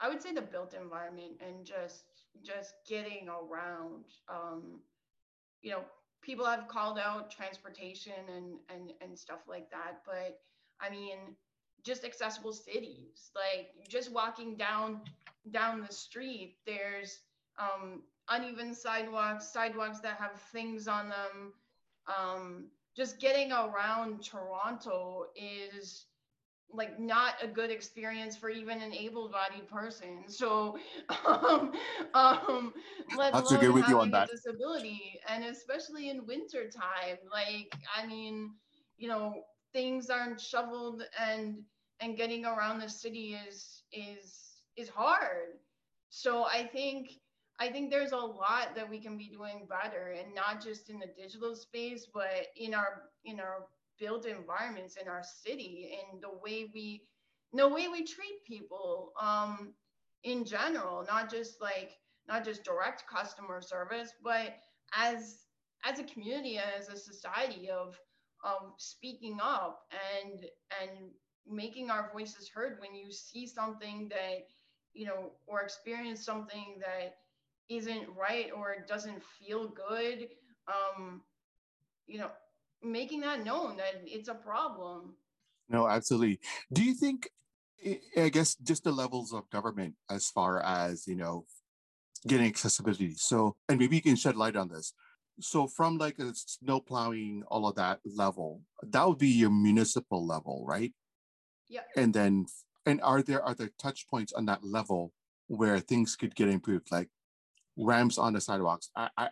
i 0.00 0.08
would 0.08 0.22
say 0.22 0.32
the 0.32 0.42
built 0.42 0.74
environment 0.74 1.32
and 1.40 1.64
just 1.64 2.04
just 2.42 2.74
getting 2.86 3.28
around 3.28 4.04
um, 4.28 4.80
you 5.62 5.70
know 5.70 5.80
people 6.22 6.44
have 6.44 6.68
called 6.68 6.98
out 6.98 7.30
transportation 7.30 8.12
and 8.34 8.58
and 8.68 8.92
and 9.00 9.18
stuff 9.18 9.40
like 9.48 9.70
that 9.70 10.02
but 10.04 10.40
i 10.80 10.90
mean 10.90 11.18
just 11.84 12.04
accessible 12.04 12.52
cities 12.52 13.30
like 13.34 13.70
just 13.88 14.12
walking 14.12 14.56
down 14.56 15.00
down 15.50 15.80
the 15.80 15.92
street 15.92 16.56
there's 16.66 17.20
um, 17.58 18.02
uneven 18.28 18.74
sidewalks, 18.74 19.52
sidewalks 19.52 20.00
that 20.00 20.16
have 20.16 20.40
things 20.52 20.88
on 20.88 21.08
them. 21.08 21.52
Um, 22.06 22.66
just 22.96 23.20
getting 23.20 23.52
around 23.52 24.22
Toronto 24.22 25.26
is 25.36 26.06
like 26.72 26.98
not 26.98 27.34
a 27.42 27.46
good 27.46 27.70
experience 27.70 28.36
for 28.36 28.50
even 28.50 28.82
an 28.82 28.92
able-bodied 28.92 29.68
person. 29.68 30.24
So, 30.28 30.76
um, 31.26 31.72
um, 32.14 32.74
let 33.16 33.32
That's 33.32 33.50
alone 33.50 33.74
with 33.74 33.84
having 33.84 34.14
a 34.14 34.26
disability, 34.26 35.20
and 35.28 35.44
especially 35.44 36.10
in 36.10 36.26
winter 36.26 36.68
time. 36.68 37.18
Like, 37.30 37.72
I 37.96 38.06
mean, 38.06 38.52
you 38.98 39.08
know, 39.08 39.42
things 39.72 40.10
aren't 40.10 40.40
shoveled, 40.40 41.04
and 41.20 41.62
and 42.00 42.16
getting 42.16 42.44
around 42.44 42.80
the 42.80 42.88
city 42.88 43.38
is 43.48 43.82
is 43.92 44.62
is 44.76 44.88
hard. 44.88 45.58
So 46.08 46.44
I 46.44 46.66
think 46.66 47.10
I 47.58 47.68
think 47.70 47.90
there's 47.90 48.12
a 48.12 48.16
lot 48.16 48.74
that 48.74 48.88
we 48.88 49.00
can 49.00 49.16
be 49.16 49.28
doing 49.28 49.66
better 49.68 50.14
and 50.18 50.34
not 50.34 50.62
just 50.62 50.90
in 50.90 50.98
the 50.98 51.08
digital 51.16 51.54
space, 51.54 52.06
but 52.12 52.48
in 52.56 52.74
our 52.74 53.04
in 53.24 53.40
our 53.40 53.66
built 53.98 54.26
environments 54.26 54.96
in 55.00 55.08
our 55.08 55.22
city 55.22 55.98
and 56.12 56.22
the 56.22 56.38
way 56.42 56.70
we 56.74 57.02
the 57.54 57.68
way 57.68 57.88
we 57.88 58.04
treat 58.04 58.44
people 58.46 59.12
um, 59.20 59.72
in 60.24 60.44
general, 60.44 61.04
not 61.06 61.30
just 61.30 61.60
like 61.60 61.92
not 62.28 62.44
just 62.44 62.64
direct 62.64 63.04
customer 63.08 63.60
service, 63.62 64.12
but 64.22 64.56
as 64.94 65.46
as 65.84 65.98
a 65.98 66.04
community, 66.04 66.58
as 66.58 66.88
a 66.88 66.96
society 66.96 67.70
of 67.70 67.98
of 68.44 68.72
speaking 68.78 69.38
up 69.42 69.82
and 70.20 70.44
and 70.82 71.10
making 71.48 71.90
our 71.90 72.10
voices 72.12 72.50
heard 72.52 72.78
when 72.80 72.94
you 72.94 73.10
see 73.10 73.46
something 73.46 74.08
that 74.10 74.46
you 74.92 75.06
know 75.06 75.32
or 75.46 75.62
experience 75.62 76.24
something 76.24 76.78
that 76.80 77.14
isn't 77.68 78.06
right 78.16 78.50
or 78.56 78.76
doesn't 78.88 79.22
feel 79.38 79.68
good 79.68 80.28
um 80.68 81.22
you 82.06 82.18
know 82.18 82.30
making 82.82 83.20
that 83.20 83.44
known 83.44 83.76
that 83.76 84.02
it's 84.04 84.28
a 84.28 84.34
problem. 84.34 85.14
No 85.68 85.88
absolutely. 85.88 86.40
Do 86.72 86.84
you 86.84 86.94
think 86.94 87.28
i 88.16 88.28
guess 88.30 88.56
just 88.56 88.84
the 88.84 88.90
levels 88.90 89.32
of 89.32 89.48
government 89.50 89.94
as 90.10 90.28
far 90.28 90.60
as 90.60 91.06
you 91.06 91.16
know 91.16 91.46
getting 92.26 92.46
accessibility? 92.46 93.14
So 93.14 93.56
and 93.68 93.78
maybe 93.78 93.96
you 93.96 94.02
can 94.02 94.16
shed 94.16 94.36
light 94.36 94.56
on 94.56 94.68
this. 94.68 94.92
So 95.40 95.66
from 95.66 95.98
like 95.98 96.18
a 96.18 96.32
snow 96.34 96.80
plowing 96.80 97.42
all 97.48 97.66
of 97.66 97.74
that 97.76 98.00
level 98.04 98.62
that 98.82 99.06
would 99.06 99.18
be 99.18 99.28
your 99.28 99.50
municipal 99.50 100.26
level 100.26 100.64
right? 100.66 100.92
Yeah. 101.68 101.82
And 101.96 102.14
then 102.14 102.46
and 102.84 103.00
are 103.02 103.22
there 103.22 103.42
are 103.42 103.54
there 103.54 103.70
touch 103.78 104.06
points 104.08 104.32
on 104.32 104.46
that 104.46 104.64
level 104.64 105.12
where 105.48 105.78
things 105.80 106.16
could 106.16 106.34
get 106.34 106.48
improved? 106.48 106.90
Like 106.90 107.08
ramps 107.76 108.18
on 108.18 108.32
the 108.32 108.40
sidewalks. 108.40 108.90
I, 108.96 109.08
I, 109.16 109.28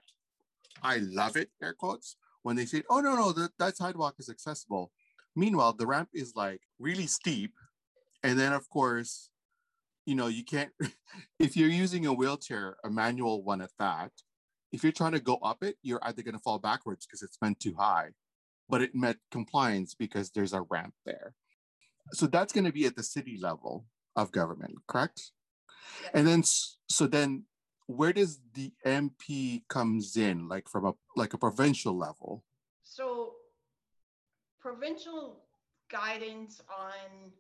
I 0.83 0.99
love 0.99 1.37
it, 1.37 1.51
air 1.63 1.75
quotes, 1.75 2.17
when 2.43 2.57
they 2.57 2.67
say, 2.67 2.83
oh, 2.91 3.01
no, 3.01 3.17
no, 3.17 3.33
that, 3.33 3.51
that 3.59 3.77
sidewalk 3.77 4.17
is 4.19 4.29
accessible. 4.29 4.93
Meanwhile, 5.37 5.75
the 5.75 5.87
ramp 5.87 6.11
is 6.13 6.35
like 6.37 6.61
really 6.79 7.07
steep. 7.07 7.53
And 8.23 8.39
then, 8.39 8.53
of 8.53 8.69
course, 8.71 9.31
you 10.07 10.15
know, 10.15 10.27
you 10.27 10.45
can't, 10.45 10.71
if 11.39 11.57
you're 11.57 11.69
using 11.69 12.07
a 12.07 12.13
wheelchair, 12.13 12.77
a 12.85 12.91
manual 12.91 13.43
one 13.43 13.61
at 13.61 13.71
that, 13.79 14.13
if 14.73 14.83
you're 14.83 14.93
trying 14.93 15.13
to 15.13 15.21
go 15.21 15.37
up 15.37 15.63
it, 15.63 15.77
you're 15.83 16.05
either 16.05 16.23
going 16.23 16.35
to 16.35 16.41
fall 16.41 16.59
backwards 16.59 17.07
because 17.07 17.23
it's 17.23 17.39
meant 17.41 17.61
too 17.61 17.75
high, 17.79 18.09
but 18.69 18.83
it 18.83 18.95
met 18.95 19.17
compliance 19.31 19.95
because 19.95 20.31
there's 20.31 20.53
a 20.53 20.63
ramp 20.63 20.95
there. 21.07 21.35
So 22.13 22.27
that's 22.27 22.53
going 22.53 22.65
to 22.65 22.73
be 22.73 22.85
at 22.85 22.97
the 22.97 23.03
city 23.03 23.39
level 23.41 23.87
of 24.17 24.33
government, 24.33 24.75
correct? 24.89 25.31
And 26.13 26.27
then, 26.27 26.43
so 26.43 27.07
then 27.07 27.45
where 27.87 28.13
does 28.13 28.41
the 28.55 28.73
MP 28.87 29.63
comes 29.69 30.17
in, 30.17 30.49
like 30.49 30.69
from 30.69 30.87
a 30.87 30.93
like 31.17 31.35
a 31.35 31.39
provincial 31.39 31.97
level? 31.97 32.45
So 32.83 33.35
provincial 34.61 35.43
guidance 35.91 36.61
on 36.69 37.31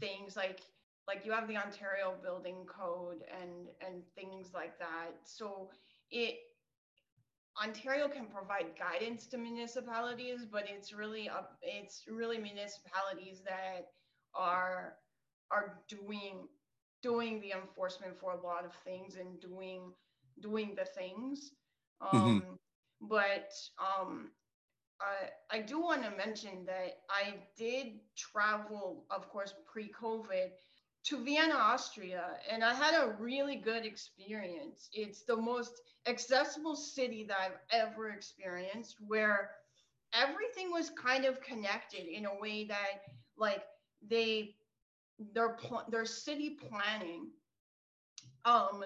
things 0.00 0.36
like 0.36 0.60
like 1.06 1.24
you 1.24 1.32
have 1.32 1.46
the 1.46 1.56
Ontario 1.56 2.14
Building 2.22 2.66
Code 2.66 3.22
and 3.40 3.68
and 3.86 4.02
things 4.14 4.48
like 4.52 4.78
that. 4.78 5.12
So 5.24 5.70
it 6.10 6.36
Ontario 7.62 8.08
can 8.08 8.26
provide 8.26 8.66
guidance 8.78 9.26
to 9.28 9.38
municipalities, 9.38 10.44
but 10.50 10.64
it's 10.68 10.92
really 10.92 11.28
up 11.28 11.56
it's 11.62 12.04
really 12.08 12.38
municipalities 12.38 13.40
that 13.44 13.92
are 14.34 14.94
are 15.50 15.78
doing 15.88 16.48
doing 17.08 17.34
the 17.40 17.52
enforcement 17.62 18.14
for 18.20 18.30
a 18.32 18.40
lot 18.50 18.62
of 18.68 18.72
things 18.88 19.10
and 19.22 19.30
doing 19.48 19.80
doing 20.48 20.68
the 20.80 20.88
things. 21.00 21.36
Mm-hmm. 22.02 22.16
Um, 22.16 22.40
mm-hmm. 22.40 22.54
But 23.16 23.50
um, 23.88 24.12
I, 25.10 25.56
I 25.56 25.58
do 25.70 25.76
want 25.88 26.02
to 26.04 26.22
mention 26.24 26.54
that 26.72 26.90
I 27.22 27.24
did 27.64 27.86
travel, 28.16 29.04
of 29.16 29.22
course, 29.32 29.52
pre-COVID 29.72 30.48
to 31.08 31.24
Vienna, 31.24 31.54
Austria, 31.72 32.24
and 32.50 32.64
I 32.64 32.74
had 32.84 32.94
a 32.94 33.14
really 33.28 33.56
good 33.70 33.84
experience. 33.92 34.88
It's 34.92 35.22
the 35.22 35.36
most 35.36 35.74
accessible 36.12 36.76
city 36.76 37.24
that 37.28 37.38
I've 37.44 37.60
ever 37.82 38.04
experienced, 38.10 38.96
where 39.06 39.40
everything 40.12 40.68
was 40.70 40.90
kind 41.08 41.24
of 41.24 41.40
connected 41.50 42.04
in 42.16 42.24
a 42.26 42.40
way 42.42 42.58
that, 42.74 42.92
like, 43.46 43.62
they 44.12 44.56
their 45.18 45.56
their 45.88 46.04
city 46.04 46.50
planning 46.68 47.30
um 48.44 48.84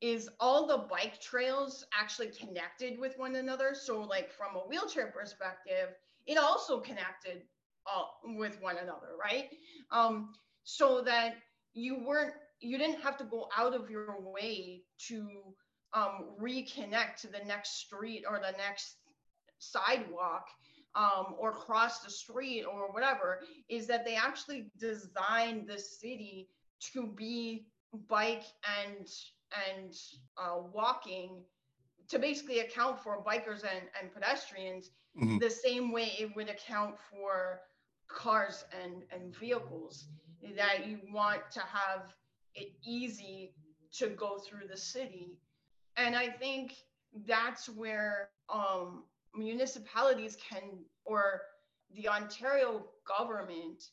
is 0.00 0.28
all 0.40 0.66
the 0.66 0.78
bike 0.90 1.20
trails 1.20 1.84
actually 1.98 2.28
connected 2.28 2.98
with 2.98 3.16
one 3.18 3.36
another. 3.36 3.72
So, 3.74 4.00
like 4.00 4.30
from 4.30 4.56
a 4.56 4.60
wheelchair 4.60 5.06
perspective, 5.06 5.94
it 6.26 6.36
also 6.38 6.80
connected 6.80 7.42
all 7.86 8.20
with 8.24 8.60
one 8.60 8.78
another, 8.78 9.10
right? 9.20 9.48
Um, 9.92 10.32
so 10.64 11.02
that 11.02 11.36
you 11.74 12.04
weren't, 12.04 12.34
you 12.60 12.78
didn't 12.78 13.00
have 13.02 13.16
to 13.18 13.24
go 13.24 13.48
out 13.56 13.74
of 13.74 13.90
your 13.90 14.10
way 14.20 14.82
to 15.08 15.28
um, 15.94 16.30
reconnect 16.40 17.16
to 17.20 17.28
the 17.28 17.44
next 17.46 17.76
street 17.78 18.24
or 18.28 18.38
the 18.38 18.56
next 18.56 18.96
sidewalk 19.58 20.46
um, 20.94 21.34
or 21.38 21.52
cross 21.52 22.00
the 22.00 22.10
street 22.10 22.64
or 22.64 22.92
whatever. 22.92 23.40
Is 23.68 23.86
that 23.86 24.04
they 24.04 24.16
actually 24.16 24.70
designed 24.78 25.68
the 25.68 25.78
city 25.78 26.48
to 26.92 27.06
be 27.06 27.66
bike 28.08 28.44
and 28.80 29.06
and 29.68 29.94
uh, 30.38 30.58
walking 30.72 31.42
to 32.08 32.18
basically 32.18 32.60
account 32.60 32.98
for 32.98 33.22
bikers 33.22 33.62
and, 33.62 33.84
and 34.00 34.12
pedestrians 34.12 34.90
mm-hmm. 35.18 35.38
the 35.38 35.50
same 35.50 35.92
way 35.92 36.12
it 36.18 36.34
would 36.34 36.48
account 36.48 36.94
for 37.10 37.60
cars 38.08 38.64
and, 38.82 39.02
and 39.12 39.36
vehicles 39.36 40.06
that 40.56 40.86
you 40.86 40.98
want 41.12 41.40
to 41.50 41.60
have 41.60 42.14
it 42.54 42.72
easy 42.84 43.54
to 43.92 44.08
go 44.08 44.38
through 44.38 44.66
the 44.68 44.76
city 44.76 45.38
and 45.96 46.16
i 46.16 46.28
think 46.28 46.74
that's 47.26 47.68
where 47.68 48.30
um, 48.52 49.04
municipalities 49.34 50.36
can 50.36 50.62
or 51.04 51.42
the 51.94 52.08
ontario 52.08 52.84
government 53.06 53.84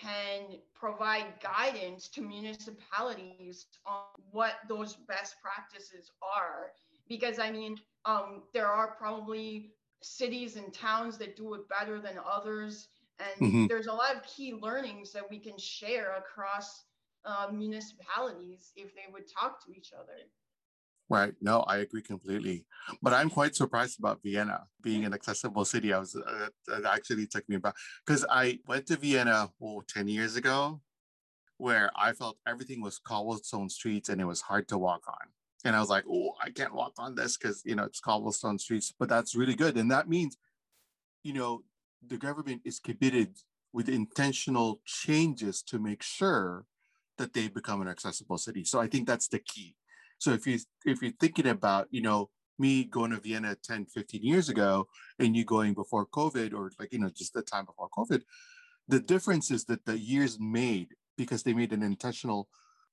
can 0.00 0.58
provide 0.74 1.26
guidance 1.42 2.08
to 2.08 2.20
municipalities 2.20 3.66
on 3.86 4.02
what 4.30 4.54
those 4.68 4.96
best 5.08 5.36
practices 5.42 6.10
are. 6.22 6.72
Because 7.08 7.38
I 7.38 7.50
mean, 7.50 7.76
um, 8.04 8.42
there 8.54 8.68
are 8.68 8.94
probably 8.98 9.72
cities 10.02 10.56
and 10.56 10.72
towns 10.72 11.18
that 11.18 11.36
do 11.36 11.54
it 11.54 11.62
better 11.68 12.00
than 12.00 12.14
others. 12.30 12.88
And 13.18 13.48
mm-hmm. 13.48 13.66
there's 13.66 13.86
a 13.86 13.92
lot 13.92 14.14
of 14.14 14.22
key 14.22 14.54
learnings 14.54 15.12
that 15.12 15.28
we 15.28 15.38
can 15.38 15.58
share 15.58 16.16
across 16.16 16.84
uh, 17.24 17.48
municipalities 17.52 18.72
if 18.76 18.94
they 18.94 19.12
would 19.12 19.24
talk 19.30 19.64
to 19.66 19.72
each 19.72 19.92
other. 19.92 20.12
Right. 21.10 21.34
No, 21.42 21.62
I 21.62 21.78
agree 21.78 22.02
completely. 22.02 22.64
But 23.02 23.12
I'm 23.12 23.30
quite 23.30 23.56
surprised 23.56 23.98
about 23.98 24.20
Vienna 24.22 24.62
being 24.80 25.04
an 25.04 25.12
accessible 25.12 25.64
city. 25.64 25.92
I 25.92 25.98
was 25.98 26.14
uh, 26.14 26.46
it 26.68 26.84
actually 26.86 27.26
took 27.26 27.48
me 27.48 27.56
back 27.56 27.74
because 28.06 28.24
I 28.30 28.60
went 28.68 28.86
to 28.86 28.96
Vienna 28.96 29.50
oh, 29.60 29.82
10 29.88 30.06
years 30.06 30.36
ago 30.36 30.80
where 31.58 31.90
I 31.96 32.12
felt 32.12 32.38
everything 32.46 32.80
was 32.80 33.00
cobblestone 33.00 33.68
streets 33.68 34.08
and 34.08 34.20
it 34.20 34.24
was 34.24 34.40
hard 34.40 34.68
to 34.68 34.78
walk 34.78 35.02
on. 35.08 35.28
And 35.64 35.74
I 35.74 35.80
was 35.80 35.90
like, 35.90 36.04
oh, 36.08 36.34
I 36.42 36.50
can't 36.50 36.74
walk 36.74 36.92
on 36.98 37.16
this 37.16 37.36
because, 37.36 37.62
you 37.66 37.74
know, 37.74 37.84
it's 37.84 38.00
cobblestone 38.00 38.58
streets, 38.60 38.94
but 38.98 39.08
that's 39.08 39.34
really 39.34 39.56
good. 39.56 39.76
And 39.76 39.90
that 39.90 40.08
means, 40.08 40.38
you 41.24 41.32
know, 41.32 41.64
the 42.06 42.18
government 42.18 42.62
is 42.64 42.78
committed 42.78 43.34
with 43.72 43.88
intentional 43.88 44.80
changes 44.86 45.60
to 45.64 45.80
make 45.80 46.02
sure 46.04 46.66
that 47.18 47.34
they 47.34 47.48
become 47.48 47.82
an 47.82 47.88
accessible 47.88 48.38
city. 48.38 48.64
So 48.64 48.80
I 48.80 48.86
think 48.86 49.06
that's 49.06 49.28
the 49.28 49.40
key 49.40 49.74
so 50.20 50.32
if 50.32 50.46
you 50.46 50.58
if 50.84 51.02
you're 51.02 51.12
thinking 51.18 51.48
about, 51.48 51.88
you 51.90 52.02
know, 52.02 52.28
me 52.58 52.84
going 52.84 53.10
to 53.10 53.18
Vienna 53.18 53.56
10, 53.64 53.86
15 53.86 54.22
years 54.22 54.50
ago 54.50 54.86
and 55.18 55.34
you 55.34 55.44
going 55.46 55.72
before 55.72 56.06
COVID 56.06 56.52
or 56.52 56.70
like, 56.78 56.92
you 56.92 56.98
know, 56.98 57.08
just 57.08 57.32
the 57.32 57.42
time 57.42 57.64
before 57.64 57.88
COVID, 57.96 58.20
the 58.86 59.00
difference 59.00 59.50
is 59.50 59.64
that 59.64 59.86
the 59.86 59.98
years 59.98 60.38
made 60.38 60.88
because 61.16 61.42
they 61.42 61.54
made 61.54 61.72
an 61.72 61.82
intentional 61.82 62.48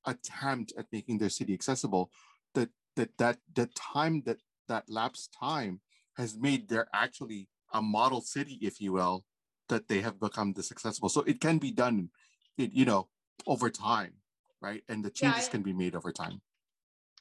attempt 0.05 0.71
at 0.77 0.85
making 0.91 1.17
their 1.17 1.29
city 1.29 1.53
accessible, 1.53 2.11
that 2.55 2.69
that 2.95 3.09
that 3.17 3.39
the 3.53 3.67
time 3.75 4.23
that 4.25 4.37
that 4.69 4.85
lapsed 4.89 5.35
time 5.37 5.81
has 6.15 6.37
made 6.37 6.69
there 6.69 6.87
actually 6.93 7.49
a 7.73 7.81
model 7.81 8.21
city, 8.21 8.57
if 8.61 8.79
you 8.79 8.93
will, 8.93 9.25
that 9.67 9.89
they 9.89 9.99
have 9.99 10.17
become 10.17 10.53
this 10.53 10.71
accessible. 10.71 11.09
So 11.09 11.21
it 11.21 11.41
can 11.41 11.57
be 11.57 11.71
done, 11.71 12.09
it, 12.57 12.71
you 12.71 12.85
know, 12.85 13.09
over 13.45 13.69
time, 13.69 14.13
right? 14.61 14.81
And 14.87 15.03
the 15.03 15.09
changes 15.09 15.43
yeah, 15.43 15.47
I, 15.47 15.51
can 15.51 15.61
be 15.61 15.73
made 15.73 15.93
over 15.93 16.13
time 16.13 16.41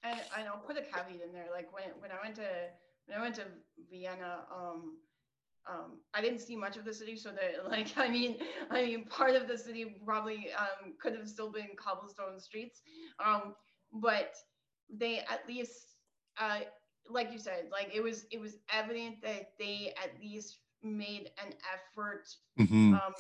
and, 0.07 0.21
and 0.39 0.49
I'll 0.49 0.59
put 0.59 0.77
a 0.77 0.83
caveat 0.83 1.21
in 1.27 1.33
there. 1.33 1.47
Like 1.53 1.73
when, 1.73 1.85
when 2.01 2.11
I 2.11 2.23
went 2.23 2.37
to 2.37 2.49
when 3.07 3.19
I 3.19 3.23
went 3.23 3.37
to 3.37 3.45
Vienna, 3.91 4.41
um, 4.53 4.97
um, 5.69 5.99
I 6.15 6.21
didn't 6.21 6.41
see 6.41 6.57
much 6.57 6.77
of 6.77 6.85
the 6.85 6.95
city, 6.95 7.17
so 7.17 7.31
that 7.31 7.69
like 7.69 7.89
I 7.97 8.09
mean, 8.09 8.37
I 8.71 8.83
mean, 8.83 9.05
part 9.05 9.35
of 9.35 9.49
the 9.49 9.59
city 9.59 9.97
probably 10.05 10.49
um, 10.59 10.95
could 11.01 11.15
have 11.15 11.29
still 11.29 11.51
been 11.51 11.69
cobblestone 11.77 12.41
streets, 12.41 12.81
um, 13.25 13.55
but 13.93 14.35
they 14.91 15.19
at 15.19 15.41
least, 15.49 15.97
uh, 16.41 16.61
like 17.09 17.33
you 17.33 17.39
said, 17.39 17.69
like 17.71 17.91
it 17.95 18.03
was 18.03 18.27
it 18.31 18.41
was 18.41 18.57
evident 18.73 19.23
that 19.23 19.51
they 19.59 19.93
at 20.03 20.21
least 20.21 20.59
made 20.83 21.31
an 21.45 21.53
effort 21.75 22.29
mm-hmm. 22.59 22.95
um, 22.95 23.15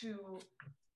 to 0.00 0.40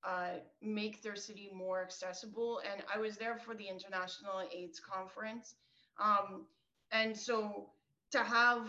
uh, 0.05 0.39
make 0.63 1.03
their 1.03 1.17
city 1.17 1.51
more 1.53 1.83
accessible. 1.83 2.61
And 2.71 2.83
I 2.95 2.99
was 2.99 3.17
there 3.17 3.37
for 3.37 3.55
the 3.55 3.69
International 3.69 4.43
AIDS 4.55 4.81
Conference, 4.81 5.55
um, 6.01 6.47
and 6.93 7.17
so 7.17 7.71
to 8.13 8.19
have 8.19 8.69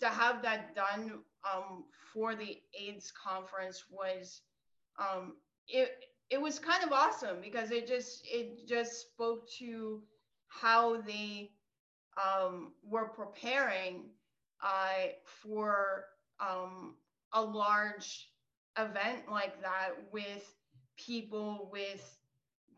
to 0.00 0.08
have 0.08 0.42
that 0.42 0.74
done 0.74 1.20
um, 1.44 1.84
for 2.12 2.34
the 2.34 2.60
AIDS 2.78 3.12
conference 3.12 3.84
was 3.90 4.42
um, 4.98 5.34
it 5.68 5.90
it 6.30 6.40
was 6.40 6.58
kind 6.58 6.84
of 6.84 6.92
awesome 6.92 7.38
because 7.42 7.70
it 7.70 7.86
just 7.86 8.22
it 8.24 8.66
just 8.66 9.00
spoke 9.00 9.48
to 9.58 10.02
how 10.48 11.00
they 11.02 11.50
um, 12.22 12.72
were 12.82 13.08
preparing 13.08 14.10
uh, 14.62 15.12
for 15.24 16.04
um, 16.40 16.94
a 17.32 17.42
large 17.42 18.30
event 18.78 19.30
like 19.30 19.60
that 19.62 19.90
with 20.12 20.54
people 20.96 21.68
with 21.72 22.18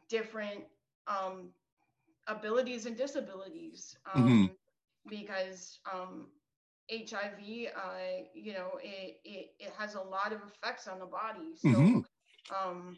different 0.08 0.64
um, 1.06 1.50
abilities 2.26 2.86
and 2.86 2.96
disabilities 2.96 3.96
um, 4.14 4.24
mm-hmm. 4.24 4.46
because 5.08 5.78
um, 5.92 6.26
HIV, 6.90 7.68
uh, 7.76 8.24
you 8.34 8.52
know, 8.52 8.78
it, 8.82 9.20
it, 9.24 9.50
it 9.58 9.72
has 9.78 9.94
a 9.94 10.00
lot 10.00 10.32
of 10.32 10.40
effects 10.42 10.88
on 10.88 10.98
the 10.98 11.06
body. 11.06 11.54
So, 11.56 11.68
mm-hmm. 11.68 11.98
um, 12.68 12.96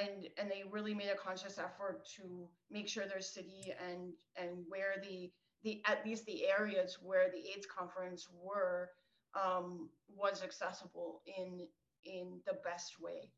and 0.00 0.28
and 0.38 0.50
they 0.50 0.64
really 0.70 0.94
made 0.94 1.10
a 1.10 1.16
conscious 1.16 1.58
effort 1.58 2.06
to 2.16 2.48
make 2.70 2.88
sure 2.88 3.06
their 3.06 3.20
city 3.20 3.72
and 3.86 4.12
and 4.36 4.64
where 4.68 4.94
the 5.02 5.30
the 5.62 5.82
at 5.86 6.04
least 6.06 6.24
the 6.26 6.46
areas 6.46 6.98
where 7.02 7.30
the 7.30 7.38
AIDS 7.38 7.66
conference 7.66 8.28
were 8.42 8.90
um, 9.34 9.90
was 10.08 10.42
accessible 10.42 11.20
in 11.38 11.66
in 12.04 12.40
the 12.46 12.54
best 12.64 13.00
way. 13.00 13.30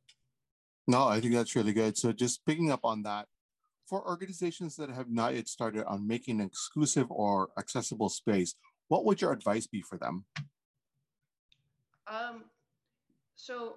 No, 0.89 1.09
I 1.09 1.21
think 1.21 1.35
that's 1.35 1.57
really 1.57 1.73
good. 1.73 1.97
So 1.97 2.13
just 2.13 2.45
picking 2.47 2.71
up 2.71 2.81
on 2.85 3.03
that, 3.03 3.27
for 3.87 4.07
organizations 4.07 4.77
that 4.77 4.91
have 4.91 5.11
not 5.11 5.35
yet 5.35 5.49
started 5.49 5.85
on 5.87 6.07
making 6.07 6.41
an 6.41 6.47
exclusive 6.47 7.07
or 7.11 7.51
accessible 7.59 8.09
space, 8.09 8.55
what 8.89 9.05
would 9.05 9.21
your 9.21 9.33
advice 9.33 9.67
be 9.67 9.83
for 9.83 9.99
them? 9.99 10.25
Um, 12.09 12.45
so 13.37 13.75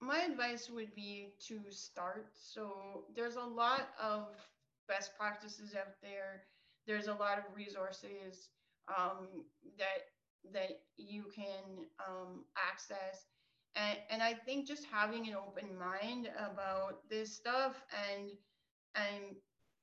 my 0.00 0.20
advice 0.20 0.70
would 0.70 0.94
be 0.94 1.32
to 1.48 1.60
start. 1.70 2.28
So 2.34 3.04
there's 3.14 3.36
a 3.36 3.42
lot 3.42 3.88
of 4.00 4.28
best 4.86 5.12
practices 5.18 5.74
out 5.74 5.94
there. 6.02 6.44
There's 6.86 7.08
a 7.08 7.14
lot 7.14 7.38
of 7.38 7.44
resources 7.54 8.48
um, 8.88 9.28
that 9.78 10.08
that 10.52 10.80
you 10.96 11.24
can 11.34 11.86
um, 12.06 12.44
access 12.56 13.26
and, 13.76 13.98
and 14.10 14.22
i 14.22 14.32
think 14.32 14.66
just 14.66 14.84
having 14.90 15.28
an 15.28 15.34
open 15.34 15.78
mind 15.78 16.28
about 16.38 17.08
this 17.08 17.34
stuff 17.34 17.82
and 18.10 18.30
and 18.94 19.36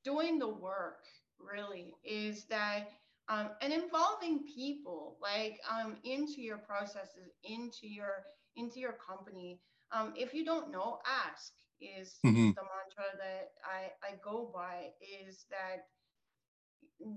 doing 0.03 0.39
the 0.39 0.47
work 0.47 1.03
really 1.39 1.93
is 2.03 2.45
that 2.45 2.89
um, 3.27 3.49
and 3.61 3.73
involving 3.73 4.43
people 4.55 5.17
like 5.19 5.59
um, 5.69 5.95
into 6.03 6.41
your 6.41 6.57
processes 6.57 7.31
into 7.43 7.87
your 7.87 8.23
into 8.55 8.79
your 8.79 8.93
company 8.93 9.59
um, 9.91 10.13
if 10.15 10.33
you 10.33 10.45
don't 10.45 10.71
know 10.71 10.99
ask 11.05 11.51
is 11.81 12.19
mm-hmm. 12.25 12.35
the 12.35 12.63
mantra 12.63 13.17
that 13.17 13.51
I, 13.63 13.91
I 14.07 14.15
go 14.23 14.51
by 14.53 14.89
is 15.01 15.45
that 15.49 15.87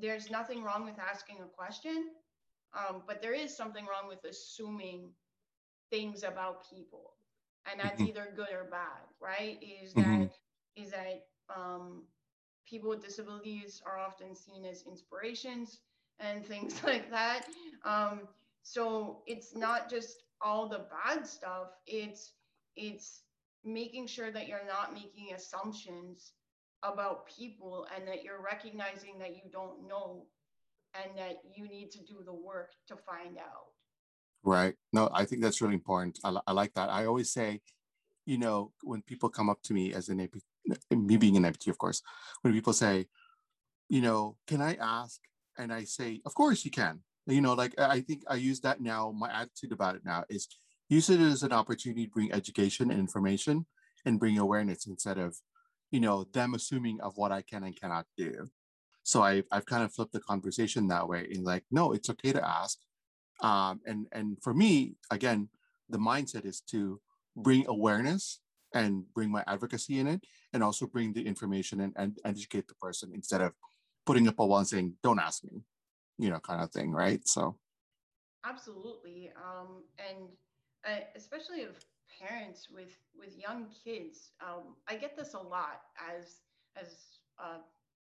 there's 0.00 0.30
nothing 0.30 0.62
wrong 0.62 0.84
with 0.84 0.98
asking 0.98 1.38
a 1.40 1.46
question 1.46 2.06
um, 2.76 3.02
but 3.06 3.22
there 3.22 3.34
is 3.34 3.56
something 3.56 3.86
wrong 3.86 4.08
with 4.08 4.24
assuming 4.28 5.10
things 5.90 6.22
about 6.22 6.68
people 6.70 7.12
and 7.70 7.80
that's 7.80 8.00
mm-hmm. 8.00 8.08
either 8.08 8.28
good 8.36 8.48
or 8.52 8.64
bad 8.70 9.06
right 9.20 9.58
is 9.62 9.94
mm-hmm. 9.94 10.22
that 10.22 10.30
is 10.76 10.90
that 10.90 11.26
um, 11.54 12.02
people 12.68 12.90
with 12.90 13.02
disabilities 13.02 13.82
are 13.86 13.98
often 13.98 14.34
seen 14.34 14.64
as 14.64 14.84
inspirations 14.86 15.80
and 16.20 16.44
things 16.52 16.82
like 16.84 17.10
that 17.10 17.46
um, 17.84 18.20
so 18.62 19.22
it's 19.26 19.54
not 19.54 19.90
just 19.90 20.24
all 20.40 20.68
the 20.68 20.86
bad 20.90 21.26
stuff 21.26 21.68
it's 21.86 22.32
it's 22.76 23.22
making 23.64 24.06
sure 24.06 24.30
that 24.30 24.46
you're 24.46 24.66
not 24.66 24.94
making 24.94 25.34
assumptions 25.34 26.32
about 26.82 27.26
people 27.26 27.86
and 27.94 28.06
that 28.06 28.22
you're 28.22 28.40
recognizing 28.40 29.18
that 29.18 29.34
you 29.34 29.50
don't 29.50 29.86
know 29.86 30.24
and 30.94 31.16
that 31.18 31.38
you 31.54 31.68
need 31.68 31.90
to 31.90 31.98
do 31.98 32.22
the 32.24 32.32
work 32.32 32.72
to 32.86 32.96
find 32.96 33.36
out. 33.36 33.67
Right. 34.44 34.74
No, 34.92 35.10
I 35.12 35.24
think 35.24 35.42
that's 35.42 35.60
really 35.60 35.74
important. 35.74 36.18
I, 36.24 36.36
I 36.46 36.52
like 36.52 36.72
that. 36.74 36.90
I 36.90 37.06
always 37.06 37.32
say, 37.32 37.60
you 38.24 38.38
know, 38.38 38.72
when 38.82 39.02
people 39.02 39.28
come 39.28 39.50
up 39.50 39.62
to 39.64 39.74
me 39.74 39.94
as 39.94 40.08
an 40.08 40.20
AP, 40.20 40.34
me 40.90 41.16
being 41.16 41.36
an 41.36 41.44
amputee, 41.44 41.68
of 41.68 41.78
course, 41.78 42.02
when 42.42 42.52
people 42.52 42.72
say, 42.72 43.06
you 43.88 44.02
know, 44.02 44.36
can 44.46 44.60
I 44.60 44.74
ask? 44.74 45.20
And 45.56 45.72
I 45.72 45.84
say, 45.84 46.20
of 46.24 46.34
course 46.34 46.64
you 46.64 46.70
can. 46.70 47.00
You 47.26 47.40
know, 47.40 47.54
like 47.54 47.78
I 47.78 48.00
think 48.00 48.22
I 48.28 48.36
use 48.36 48.60
that 48.60 48.80
now. 48.80 49.12
My 49.12 49.30
attitude 49.30 49.72
about 49.72 49.96
it 49.96 50.02
now 50.04 50.24
is 50.30 50.48
use 50.88 51.10
it 51.10 51.20
as 51.20 51.42
an 51.42 51.52
opportunity 51.52 52.06
to 52.06 52.10
bring 52.10 52.32
education 52.32 52.90
and 52.90 53.00
information 53.00 53.66
and 54.06 54.18
bring 54.18 54.38
awareness 54.38 54.86
instead 54.86 55.18
of, 55.18 55.36
you 55.90 56.00
know, 56.00 56.24
them 56.32 56.54
assuming 56.54 57.00
of 57.00 57.16
what 57.16 57.32
I 57.32 57.42
can 57.42 57.64
and 57.64 57.78
cannot 57.78 58.06
do. 58.16 58.48
So 59.02 59.22
I've, 59.22 59.44
I've 59.50 59.66
kind 59.66 59.82
of 59.82 59.92
flipped 59.92 60.12
the 60.12 60.20
conversation 60.20 60.88
that 60.88 61.08
way 61.08 61.28
in 61.30 61.44
like, 61.44 61.64
no, 61.70 61.92
it's 61.92 62.10
okay 62.10 62.32
to 62.32 62.46
ask. 62.46 62.78
Um, 63.40 63.80
and, 63.86 64.06
and 64.12 64.36
for 64.42 64.54
me, 64.54 64.94
again, 65.10 65.48
the 65.88 65.98
mindset 65.98 66.44
is 66.44 66.60
to 66.70 67.00
bring 67.36 67.64
awareness 67.68 68.40
and 68.74 69.04
bring 69.14 69.30
my 69.30 69.42
advocacy 69.46 69.98
in 69.98 70.06
it 70.06 70.24
and 70.52 70.62
also 70.62 70.86
bring 70.86 71.12
the 71.12 71.26
information 71.26 71.80
and, 71.80 71.92
and 71.96 72.18
educate 72.24 72.68
the 72.68 72.74
person 72.74 73.10
instead 73.14 73.40
of 73.40 73.52
putting 74.04 74.28
up 74.28 74.38
a 74.38 74.46
wall 74.46 74.58
and 74.58 74.68
saying, 74.68 74.94
don't 75.02 75.20
ask 75.20 75.44
me, 75.44 75.62
you 76.18 76.30
know, 76.30 76.40
kind 76.40 76.62
of 76.62 76.70
thing. 76.70 76.92
Right. 76.92 77.26
So. 77.26 77.56
Absolutely. 78.44 79.30
Um, 79.36 79.82
and 79.98 80.28
uh, 80.86 81.04
especially 81.16 81.62
of 81.62 81.76
parents 82.20 82.68
with 82.70 82.96
with 83.18 83.38
young 83.38 83.66
kids. 83.84 84.30
Um, 84.40 84.76
I 84.88 84.96
get 84.96 85.16
this 85.16 85.34
a 85.34 85.38
lot 85.38 85.82
as 85.98 86.40
as 86.80 86.94
a 87.38 87.58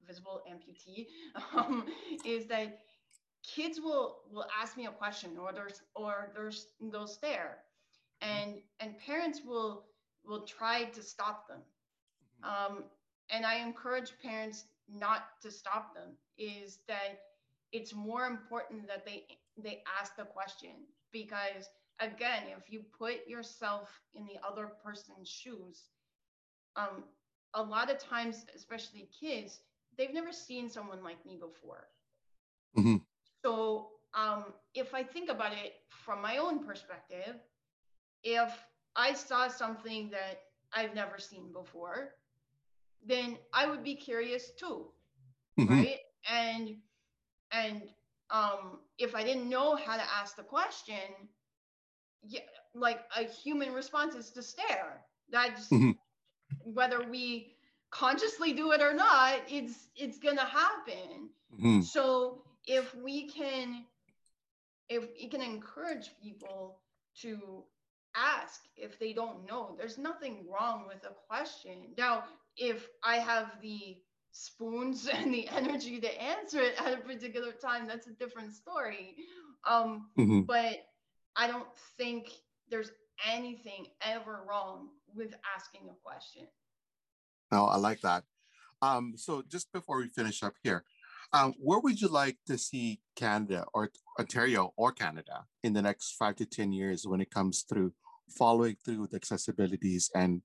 visible 0.06 0.42
amputee. 0.50 1.06
Um, 1.56 1.86
is 2.24 2.46
that 2.46 2.80
kids 3.54 3.80
will 3.80 4.18
will 4.30 4.46
ask 4.60 4.76
me 4.76 4.86
a 4.86 4.90
question 4.90 5.36
or 5.38 5.52
there's 5.52 5.82
or 5.94 6.30
there's 6.34 6.66
they'll 6.92 7.06
stare, 7.06 7.58
and 8.20 8.54
and 8.80 8.98
parents 8.98 9.40
will 9.44 9.84
will 10.24 10.42
try 10.42 10.84
to 10.84 11.02
stop 11.02 11.48
them. 11.48 11.60
Mm-hmm. 12.44 12.74
Um, 12.74 12.84
and 13.30 13.46
I 13.46 13.56
encourage 13.56 14.12
parents 14.22 14.64
not 14.88 15.40
to 15.42 15.50
stop 15.50 15.94
them. 15.94 16.10
Is 16.38 16.78
that 16.88 17.20
it's 17.72 17.94
more 17.94 18.26
important 18.26 18.86
that 18.88 19.04
they 19.04 19.26
they 19.56 19.82
ask 20.00 20.16
the 20.16 20.24
question 20.24 20.70
because 21.12 21.68
again, 22.00 22.44
if 22.56 22.72
you 22.72 22.82
put 22.98 23.26
yourself 23.28 24.00
in 24.14 24.24
the 24.24 24.38
other 24.46 24.72
person's 24.82 25.28
shoes, 25.28 25.90
um, 26.76 27.04
a 27.54 27.62
lot 27.62 27.90
of 27.90 27.98
times, 27.98 28.46
especially 28.54 29.08
kids, 29.18 29.60
they've 29.98 30.14
never 30.14 30.32
seen 30.32 30.68
someone 30.68 31.02
like 31.02 31.24
me 31.26 31.36
before. 31.36 31.88
Mm-hmm. 32.76 32.96
So 33.44 33.88
um, 34.14 34.44
if 34.74 34.94
I 34.94 35.02
think 35.02 35.30
about 35.30 35.52
it 35.52 35.74
from 35.88 36.20
my 36.22 36.38
own 36.38 36.64
perspective, 36.64 37.36
if 38.22 38.52
I 38.96 39.14
saw 39.14 39.48
something 39.48 40.10
that 40.10 40.40
I've 40.72 40.94
never 40.94 41.18
seen 41.18 41.52
before, 41.52 42.10
then 43.06 43.38
I 43.54 43.66
would 43.66 43.82
be 43.82 43.94
curious 43.94 44.50
too, 44.58 44.86
mm-hmm. 45.58 45.72
right? 45.72 45.98
And 46.30 46.76
and 47.52 47.82
um, 48.30 48.80
if 48.98 49.14
I 49.14 49.24
didn't 49.24 49.48
know 49.48 49.76
how 49.76 49.96
to 49.96 50.02
ask 50.02 50.36
the 50.36 50.42
question, 50.42 51.28
yeah, 52.22 52.40
like 52.74 53.00
a 53.16 53.24
human 53.24 53.72
response 53.72 54.14
is 54.14 54.30
to 54.30 54.42
stare. 54.42 55.02
That's 55.30 55.68
mm-hmm. 55.68 55.92
whether 56.64 57.02
we 57.08 57.54
consciously 57.90 58.52
do 58.52 58.72
it 58.72 58.82
or 58.82 58.94
not, 58.94 59.40
it's 59.48 59.88
it's 59.96 60.18
gonna 60.18 60.44
happen. 60.44 61.30
Mm-hmm. 61.54 61.80
So 61.82 62.42
if 62.70 62.94
we 62.94 63.28
can 63.28 63.84
if 64.88 65.04
we 65.20 65.28
can 65.28 65.42
encourage 65.42 66.10
people 66.22 66.78
to 67.20 67.64
ask 68.16 68.60
if 68.76 68.98
they 68.98 69.12
don't 69.12 69.46
know, 69.46 69.74
there's 69.76 69.98
nothing 69.98 70.46
wrong 70.52 70.84
with 70.86 71.04
a 71.04 71.14
question. 71.28 71.94
Now, 71.96 72.24
if 72.56 72.88
I 73.04 73.16
have 73.16 73.52
the 73.60 73.98
spoons 74.32 75.08
and 75.12 75.34
the 75.34 75.48
energy 75.48 76.00
to 76.00 76.22
answer 76.22 76.60
it 76.60 76.74
at 76.80 76.92
a 76.92 76.96
particular 76.98 77.52
time, 77.52 77.86
that's 77.86 78.06
a 78.06 78.12
different 78.12 78.52
story. 78.52 79.16
Um, 79.68 80.08
mm-hmm. 80.18 80.40
But 80.42 80.86
I 81.36 81.46
don't 81.46 81.68
think 81.96 82.30
there's 82.68 82.90
anything 83.28 83.86
ever 84.02 84.40
wrong 84.48 84.88
with 85.14 85.34
asking 85.56 85.82
a 85.88 85.94
question. 86.04 86.46
No, 87.52 87.66
I 87.66 87.76
like 87.76 88.00
that. 88.00 88.24
Um, 88.82 89.14
so 89.16 89.42
just 89.48 89.72
before 89.72 89.98
we 89.98 90.08
finish 90.08 90.42
up 90.42 90.54
here, 90.62 90.84
um, 91.32 91.54
where 91.58 91.78
would 91.78 92.00
you 92.00 92.08
like 92.08 92.36
to 92.46 92.58
see 92.58 93.00
Canada 93.16 93.64
or 93.72 93.90
Ontario 94.18 94.72
or 94.76 94.92
Canada 94.92 95.44
in 95.62 95.72
the 95.72 95.82
next 95.82 96.16
five 96.18 96.36
to 96.36 96.46
10 96.46 96.72
years 96.72 97.06
when 97.06 97.20
it 97.20 97.30
comes 97.30 97.64
through 97.68 97.92
following 98.28 98.76
through 98.84 99.08
the 99.08 99.18
accessibilities 99.18 100.10
and 100.14 100.42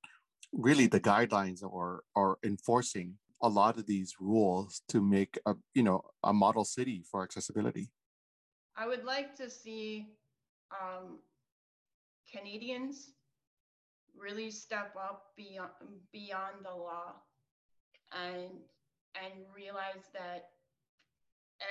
really 0.52 0.88
the 0.88 1.00
guidelines 1.00 1.64
or, 1.64 2.02
or 2.16 2.38
enforcing 2.44 3.16
a 3.42 3.50
lot 3.50 3.78
of 3.78 3.86
these 3.86 4.16
rules 4.20 4.82
to 4.88 5.02
make 5.02 5.38
a, 5.46 5.56
you 5.74 5.84
know, 5.84 6.04
a 6.24 6.34
model 6.34 6.66
city 6.66 7.04
for 7.10 7.24
accessibility? 7.24 7.90
I 8.76 8.88
would 8.88 9.04
like 9.04 9.36
to 9.36 9.50
see 9.50 10.08
um, 10.72 11.20
Canadians 12.32 13.12
really 14.18 14.50
step 14.50 14.96
up 14.98 15.34
beyond 15.36 15.72
beyond 16.12 16.56
the 16.64 16.72
law 16.76 17.16
and 18.14 18.50
and 19.16 19.34
realize 19.54 20.10
that 20.14 20.50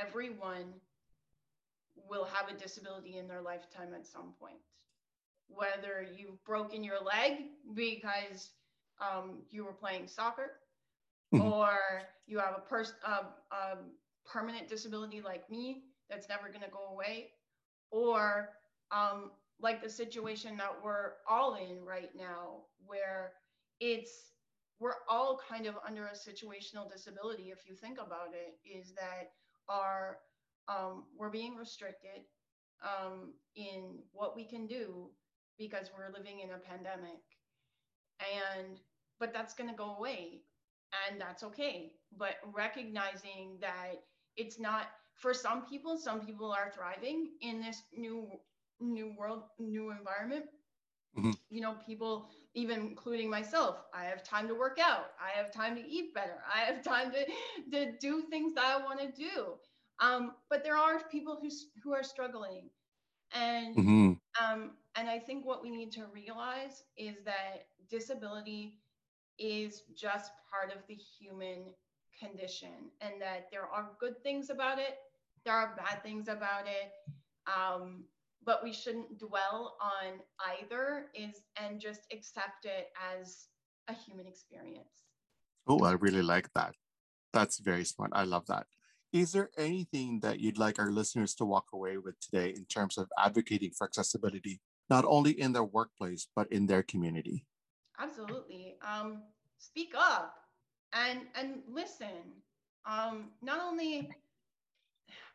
everyone 0.01 0.73
will 2.09 2.25
have 2.25 2.49
a 2.49 2.59
disability 2.59 3.19
in 3.19 3.29
their 3.29 3.41
lifetime 3.41 3.95
at 3.95 4.07
some 4.07 4.33
point 4.41 4.59
whether 5.49 6.07
you've 6.17 6.43
broken 6.45 6.83
your 6.83 6.99
leg 7.01 7.45
because 7.75 8.51
um, 9.01 9.43
you 9.51 9.65
were 9.65 9.73
playing 9.73 10.07
soccer 10.07 10.53
mm-hmm. 11.35 11.45
or 11.45 11.79
you 12.27 12.39
have 12.39 12.55
a, 12.57 12.61
pers- 12.61 12.95
uh, 13.07 13.25
a 13.53 13.77
permanent 14.27 14.69
disability 14.69 15.21
like 15.21 15.49
me 15.51 15.83
that's 16.09 16.29
never 16.29 16.49
going 16.49 16.63
to 16.63 16.71
go 16.71 16.93
away 16.93 17.31
or 17.91 18.51
um, 18.91 19.31
like 19.61 19.83
the 19.83 19.89
situation 19.89 20.57
that 20.57 20.73
we're 20.83 21.13
all 21.29 21.55
in 21.55 21.85
right 21.85 22.11
now, 22.17 22.65
where 22.85 23.33
it's 23.81 24.33
we're 24.81 24.97
all 25.09 25.41
kind 25.49 25.67
of 25.67 25.77
under 25.87 26.07
a 26.07 26.13
situational 26.13 26.91
disability. 26.91 27.45
If 27.51 27.69
you 27.69 27.75
think 27.75 27.99
about 27.99 28.31
it, 28.35 28.59
is 28.69 28.93
that 28.95 29.31
our 29.69 30.19
um, 30.69 31.05
we're 31.19 31.31
being 31.31 31.57
restricted 31.57 32.25
um, 32.83 33.33
in 33.55 33.99
what 34.13 34.35
we 34.35 34.45
can 34.45 34.67
do 34.67 35.11
because 35.59 35.91
we're 35.97 36.13
living 36.13 36.41
in 36.41 36.51
a 36.51 36.59
pandemic, 36.59 37.21
and 38.21 38.81
but 39.21 39.33
that's 39.33 39.55
going 39.55 39.71
to 39.71 39.77
go 39.77 39.97
away, 39.97 40.41
and 41.09 41.21
that's 41.21 41.43
okay. 41.43 41.93
But 42.17 42.37
recognizing 42.53 43.59
that 43.61 44.03
it's 44.37 44.59
not 44.59 44.87
for 45.15 45.33
some 45.35 45.67
people, 45.67 45.97
some 45.97 46.21
people 46.21 46.51
are 46.51 46.73
thriving 46.75 47.31
in 47.41 47.61
this 47.61 47.83
new 47.97 48.29
new 48.81 49.15
world, 49.17 49.45
new 49.59 49.91
environment. 49.91 50.47
Mm-hmm. 51.17 51.33
You 51.49 51.61
know, 51.61 51.77
people, 51.87 52.29
even 52.55 52.81
including 52.81 53.29
myself, 53.29 53.79
I 53.93 54.05
have 54.05 54.23
time 54.23 54.47
to 54.49 54.55
work 54.55 54.79
out. 54.81 55.11
I 55.21 55.37
have 55.37 55.53
time 55.53 55.75
to 55.77 55.87
eat 55.87 56.15
better. 56.15 56.39
I 56.53 56.61
have 56.61 56.83
time 56.83 57.13
to, 57.13 57.27
to 57.73 57.93
do 57.99 58.23
things 58.23 58.55
that 58.55 58.65
I 58.65 58.83
want 58.83 59.01
to 59.01 59.11
do. 59.11 59.55
Um, 60.01 60.33
but 60.49 60.63
there 60.65 60.77
are 60.77 61.01
people 61.11 61.39
who, 61.41 61.51
who 61.83 61.93
are 61.93 62.03
struggling. 62.03 62.71
And, 63.33 63.77
mm-hmm. 63.77 64.13
um, 64.45 64.73
and 64.95 65.09
I 65.09 65.19
think 65.19 65.45
what 65.45 65.63
we 65.63 65.71
need 65.71 65.91
to 65.93 66.05
realize 66.13 66.85
is 66.97 67.17
that 67.25 67.67
disability 67.91 68.79
is 69.39 69.83
just 69.97 70.31
part 70.51 70.73
of 70.73 70.87
the 70.87 70.95
human 70.95 71.65
condition 72.19 72.91
and 73.01 73.21
that 73.21 73.49
there 73.51 73.67
are 73.67 73.91
good 73.99 74.23
things 74.23 74.51
about 74.51 74.79
it, 74.79 74.99
there 75.45 75.55
are 75.55 75.75
bad 75.77 76.03
things 76.03 76.29
about 76.29 76.67
it. 76.67 76.93
Um, 77.47 78.05
but 78.45 78.63
we 78.63 78.73
shouldn't 78.73 79.19
dwell 79.19 79.77
on 79.81 80.21
either 80.59 81.07
is 81.15 81.43
and 81.57 81.81
just 81.81 82.03
accept 82.13 82.65
it 82.65 82.89
as 83.13 83.47
a 83.89 83.95
human 83.95 84.27
experience. 84.27 85.05
Oh 85.67 85.85
i 85.85 85.93
really 85.93 86.23
like 86.23 86.53
that. 86.55 86.75
That's 87.33 87.59
very 87.59 87.85
smart. 87.85 88.11
I 88.15 88.25
love 88.25 88.47
that. 88.47 88.67
Is 89.13 89.33
there 89.33 89.51
anything 89.57 90.21
that 90.21 90.41
you'd 90.41 90.59
like 90.59 90.79
our 90.79 90.91
listeners 90.91 91.35
to 91.37 91.45
walk 91.45 91.67
away 91.73 91.99
with 91.99 92.19
today 92.21 92.51
in 92.51 92.65
terms 92.65 92.99
of 92.99 93.09
advocating 93.19 93.71
for 93.71 93.87
accessibility 93.87 94.61
not 94.91 95.05
only 95.07 95.31
in 95.41 95.53
their 95.53 95.65
workplace 95.65 96.29
but 96.35 96.51
in 96.53 96.67
their 96.67 96.83
community? 96.83 97.47
Absolutely. 97.99 98.77
Um, 98.83 99.23
speak 99.59 99.95
up 99.97 100.35
and 100.93 101.21
and 101.35 101.63
listen. 101.71 102.43
Um, 102.87 103.31
not 103.41 103.61
only 103.65 104.11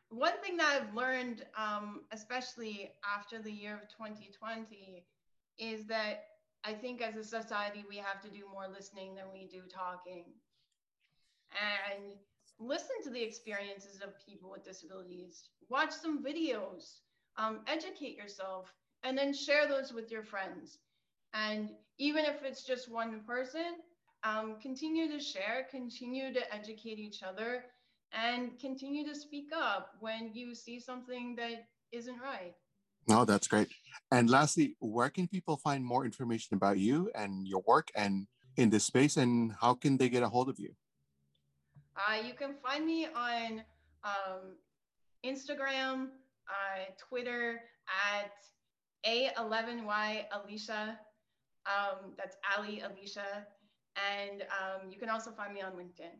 one 0.09 0.33
thing 0.43 0.57
that 0.57 0.81
I've 0.81 0.95
learned, 0.95 1.45
um, 1.57 2.01
especially 2.11 2.91
after 3.05 3.41
the 3.41 3.51
year 3.51 3.75
of 3.75 3.89
2020, 3.89 5.05
is 5.57 5.85
that 5.87 6.23
I 6.63 6.73
think 6.73 7.01
as 7.01 7.15
a 7.15 7.23
society, 7.23 7.85
we 7.87 7.97
have 7.97 8.21
to 8.21 8.29
do 8.29 8.43
more 8.51 8.67
listening 8.67 9.15
than 9.15 9.25
we 9.33 9.47
do 9.47 9.61
talking. 9.69 10.25
and 11.51 12.13
listen 12.59 12.95
to 13.03 13.09
the 13.09 13.21
experiences 13.21 14.01
of 14.01 14.19
people 14.25 14.49
with 14.51 14.63
disabilities, 14.63 15.49
watch 15.69 15.91
some 15.91 16.23
videos, 16.23 16.99
um, 17.37 17.61
educate 17.67 18.17
yourself, 18.17 18.73
and 19.03 19.17
then 19.17 19.33
share 19.33 19.67
those 19.67 19.93
with 19.93 20.11
your 20.11 20.23
friends. 20.23 20.79
And 21.33 21.71
even 21.97 22.25
if 22.25 22.43
it's 22.43 22.63
just 22.63 22.91
one 22.91 23.21
person, 23.21 23.77
um, 24.23 24.57
continue 24.61 25.07
to 25.09 25.19
share, 25.19 25.67
continue 25.71 26.33
to 26.33 26.53
educate 26.53 26.99
each 26.99 27.23
other, 27.23 27.65
and 28.13 28.59
continue 28.59 29.05
to 29.07 29.15
speak 29.15 29.49
up 29.55 29.95
when 29.99 30.31
you 30.33 30.55
see 30.55 30.79
something 30.79 31.35
that 31.35 31.67
isn't 31.91 32.19
right. 32.19 32.55
No, 33.07 33.25
that's 33.25 33.47
great. 33.47 33.69
And 34.11 34.29
lastly, 34.29 34.75
where 34.79 35.09
can 35.09 35.27
people 35.27 35.57
find 35.57 35.83
more 35.83 36.05
information 36.05 36.55
about 36.55 36.77
you 36.77 37.09
and 37.15 37.47
your 37.47 37.63
work 37.65 37.89
and 37.95 38.27
in 38.57 38.69
this 38.69 38.83
space, 38.83 39.17
and 39.17 39.53
how 39.61 39.73
can 39.73 39.97
they 39.97 40.09
get 40.09 40.21
a 40.21 40.29
hold 40.29 40.49
of 40.49 40.59
you? 40.59 40.75
Uh, 41.95 42.21
you 42.21 42.33
can 42.33 42.55
find 42.61 42.85
me 42.85 43.07
on 43.15 43.63
um, 44.03 44.55
Instagram, 45.25 46.09
uh, 46.47 46.91
Twitter 46.97 47.61
at 48.13 48.31
A11Y 49.05 50.25
Alicia. 50.31 50.99
Um, 51.65 52.13
that's 52.17 52.35
Ali 52.57 52.81
Alicia. 52.81 53.45
And 53.95 54.43
um, 54.43 54.89
you 54.91 54.97
can 54.97 55.09
also 55.09 55.31
find 55.31 55.53
me 55.53 55.61
on 55.61 55.73
LinkedIn. 55.73 56.15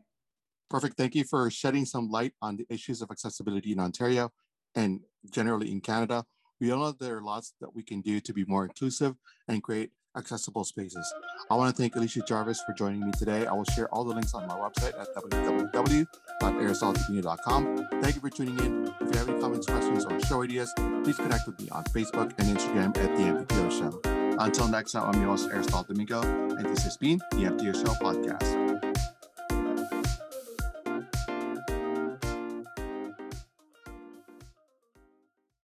Perfect. 0.70 0.96
Thank 0.96 1.16
you 1.16 1.24
for 1.24 1.50
shedding 1.50 1.84
some 1.84 2.08
light 2.08 2.32
on 2.40 2.56
the 2.56 2.64
issues 2.70 3.02
of 3.02 3.10
accessibility 3.10 3.72
in 3.72 3.80
Ontario 3.80 4.30
and 4.74 5.00
generally 5.30 5.70
in 5.72 5.80
Canada. 5.80 6.24
We 6.60 6.70
all 6.70 6.78
know 6.78 6.92
there 6.92 7.16
are 7.16 7.22
lots 7.22 7.54
that 7.60 7.74
we 7.74 7.82
can 7.82 8.02
do 8.02 8.20
to 8.20 8.32
be 8.32 8.44
more 8.44 8.62
inclusive 8.64 9.16
and 9.48 9.60
create 9.62 9.90
accessible 10.16 10.64
spaces. 10.64 11.12
I 11.50 11.54
want 11.54 11.74
to 11.74 11.80
thank 11.80 11.96
Alicia 11.96 12.22
Jarvis 12.26 12.60
for 12.66 12.74
joining 12.74 13.02
me 13.04 13.12
today. 13.18 13.46
I 13.46 13.52
will 13.52 13.64
share 13.64 13.88
all 13.94 14.04
the 14.04 14.14
links 14.14 14.34
on 14.34 14.46
my 14.46 14.54
website 14.54 14.92
at 15.00 15.08
www.aristotledomingo.com. 15.16 17.88
Thank 18.00 18.14
you 18.14 18.20
for 18.20 18.30
tuning 18.30 18.56
in. 18.58 18.86
If 19.00 19.12
you 19.12 19.18
have 19.18 19.28
any 19.28 19.40
comments, 19.40 19.66
questions, 19.66 20.04
or 20.04 20.20
show 20.20 20.42
ideas, 20.42 20.72
please 21.02 21.16
connect 21.16 21.46
with 21.46 21.58
me 21.60 21.68
on 21.70 21.82
Facebook 21.84 22.32
and 22.38 22.56
Instagram 22.56 22.96
at 22.98 23.16
The 23.16 23.22
AmpuTO 23.22 23.70
Show. 23.70 24.00
Until 24.38 24.68
next 24.68 24.92
time, 24.92 25.12
I'm 25.12 25.20
your 25.20 25.30
host, 25.30 25.48
Aristotle 25.50 25.82
Domingo, 25.84 26.22
and 26.22 26.66
this 26.66 26.84
has 26.84 26.96
been 26.96 27.18
The 27.32 27.44
AmpuTO 27.44 27.74
Show 27.74 27.94
Podcast. 27.94 28.59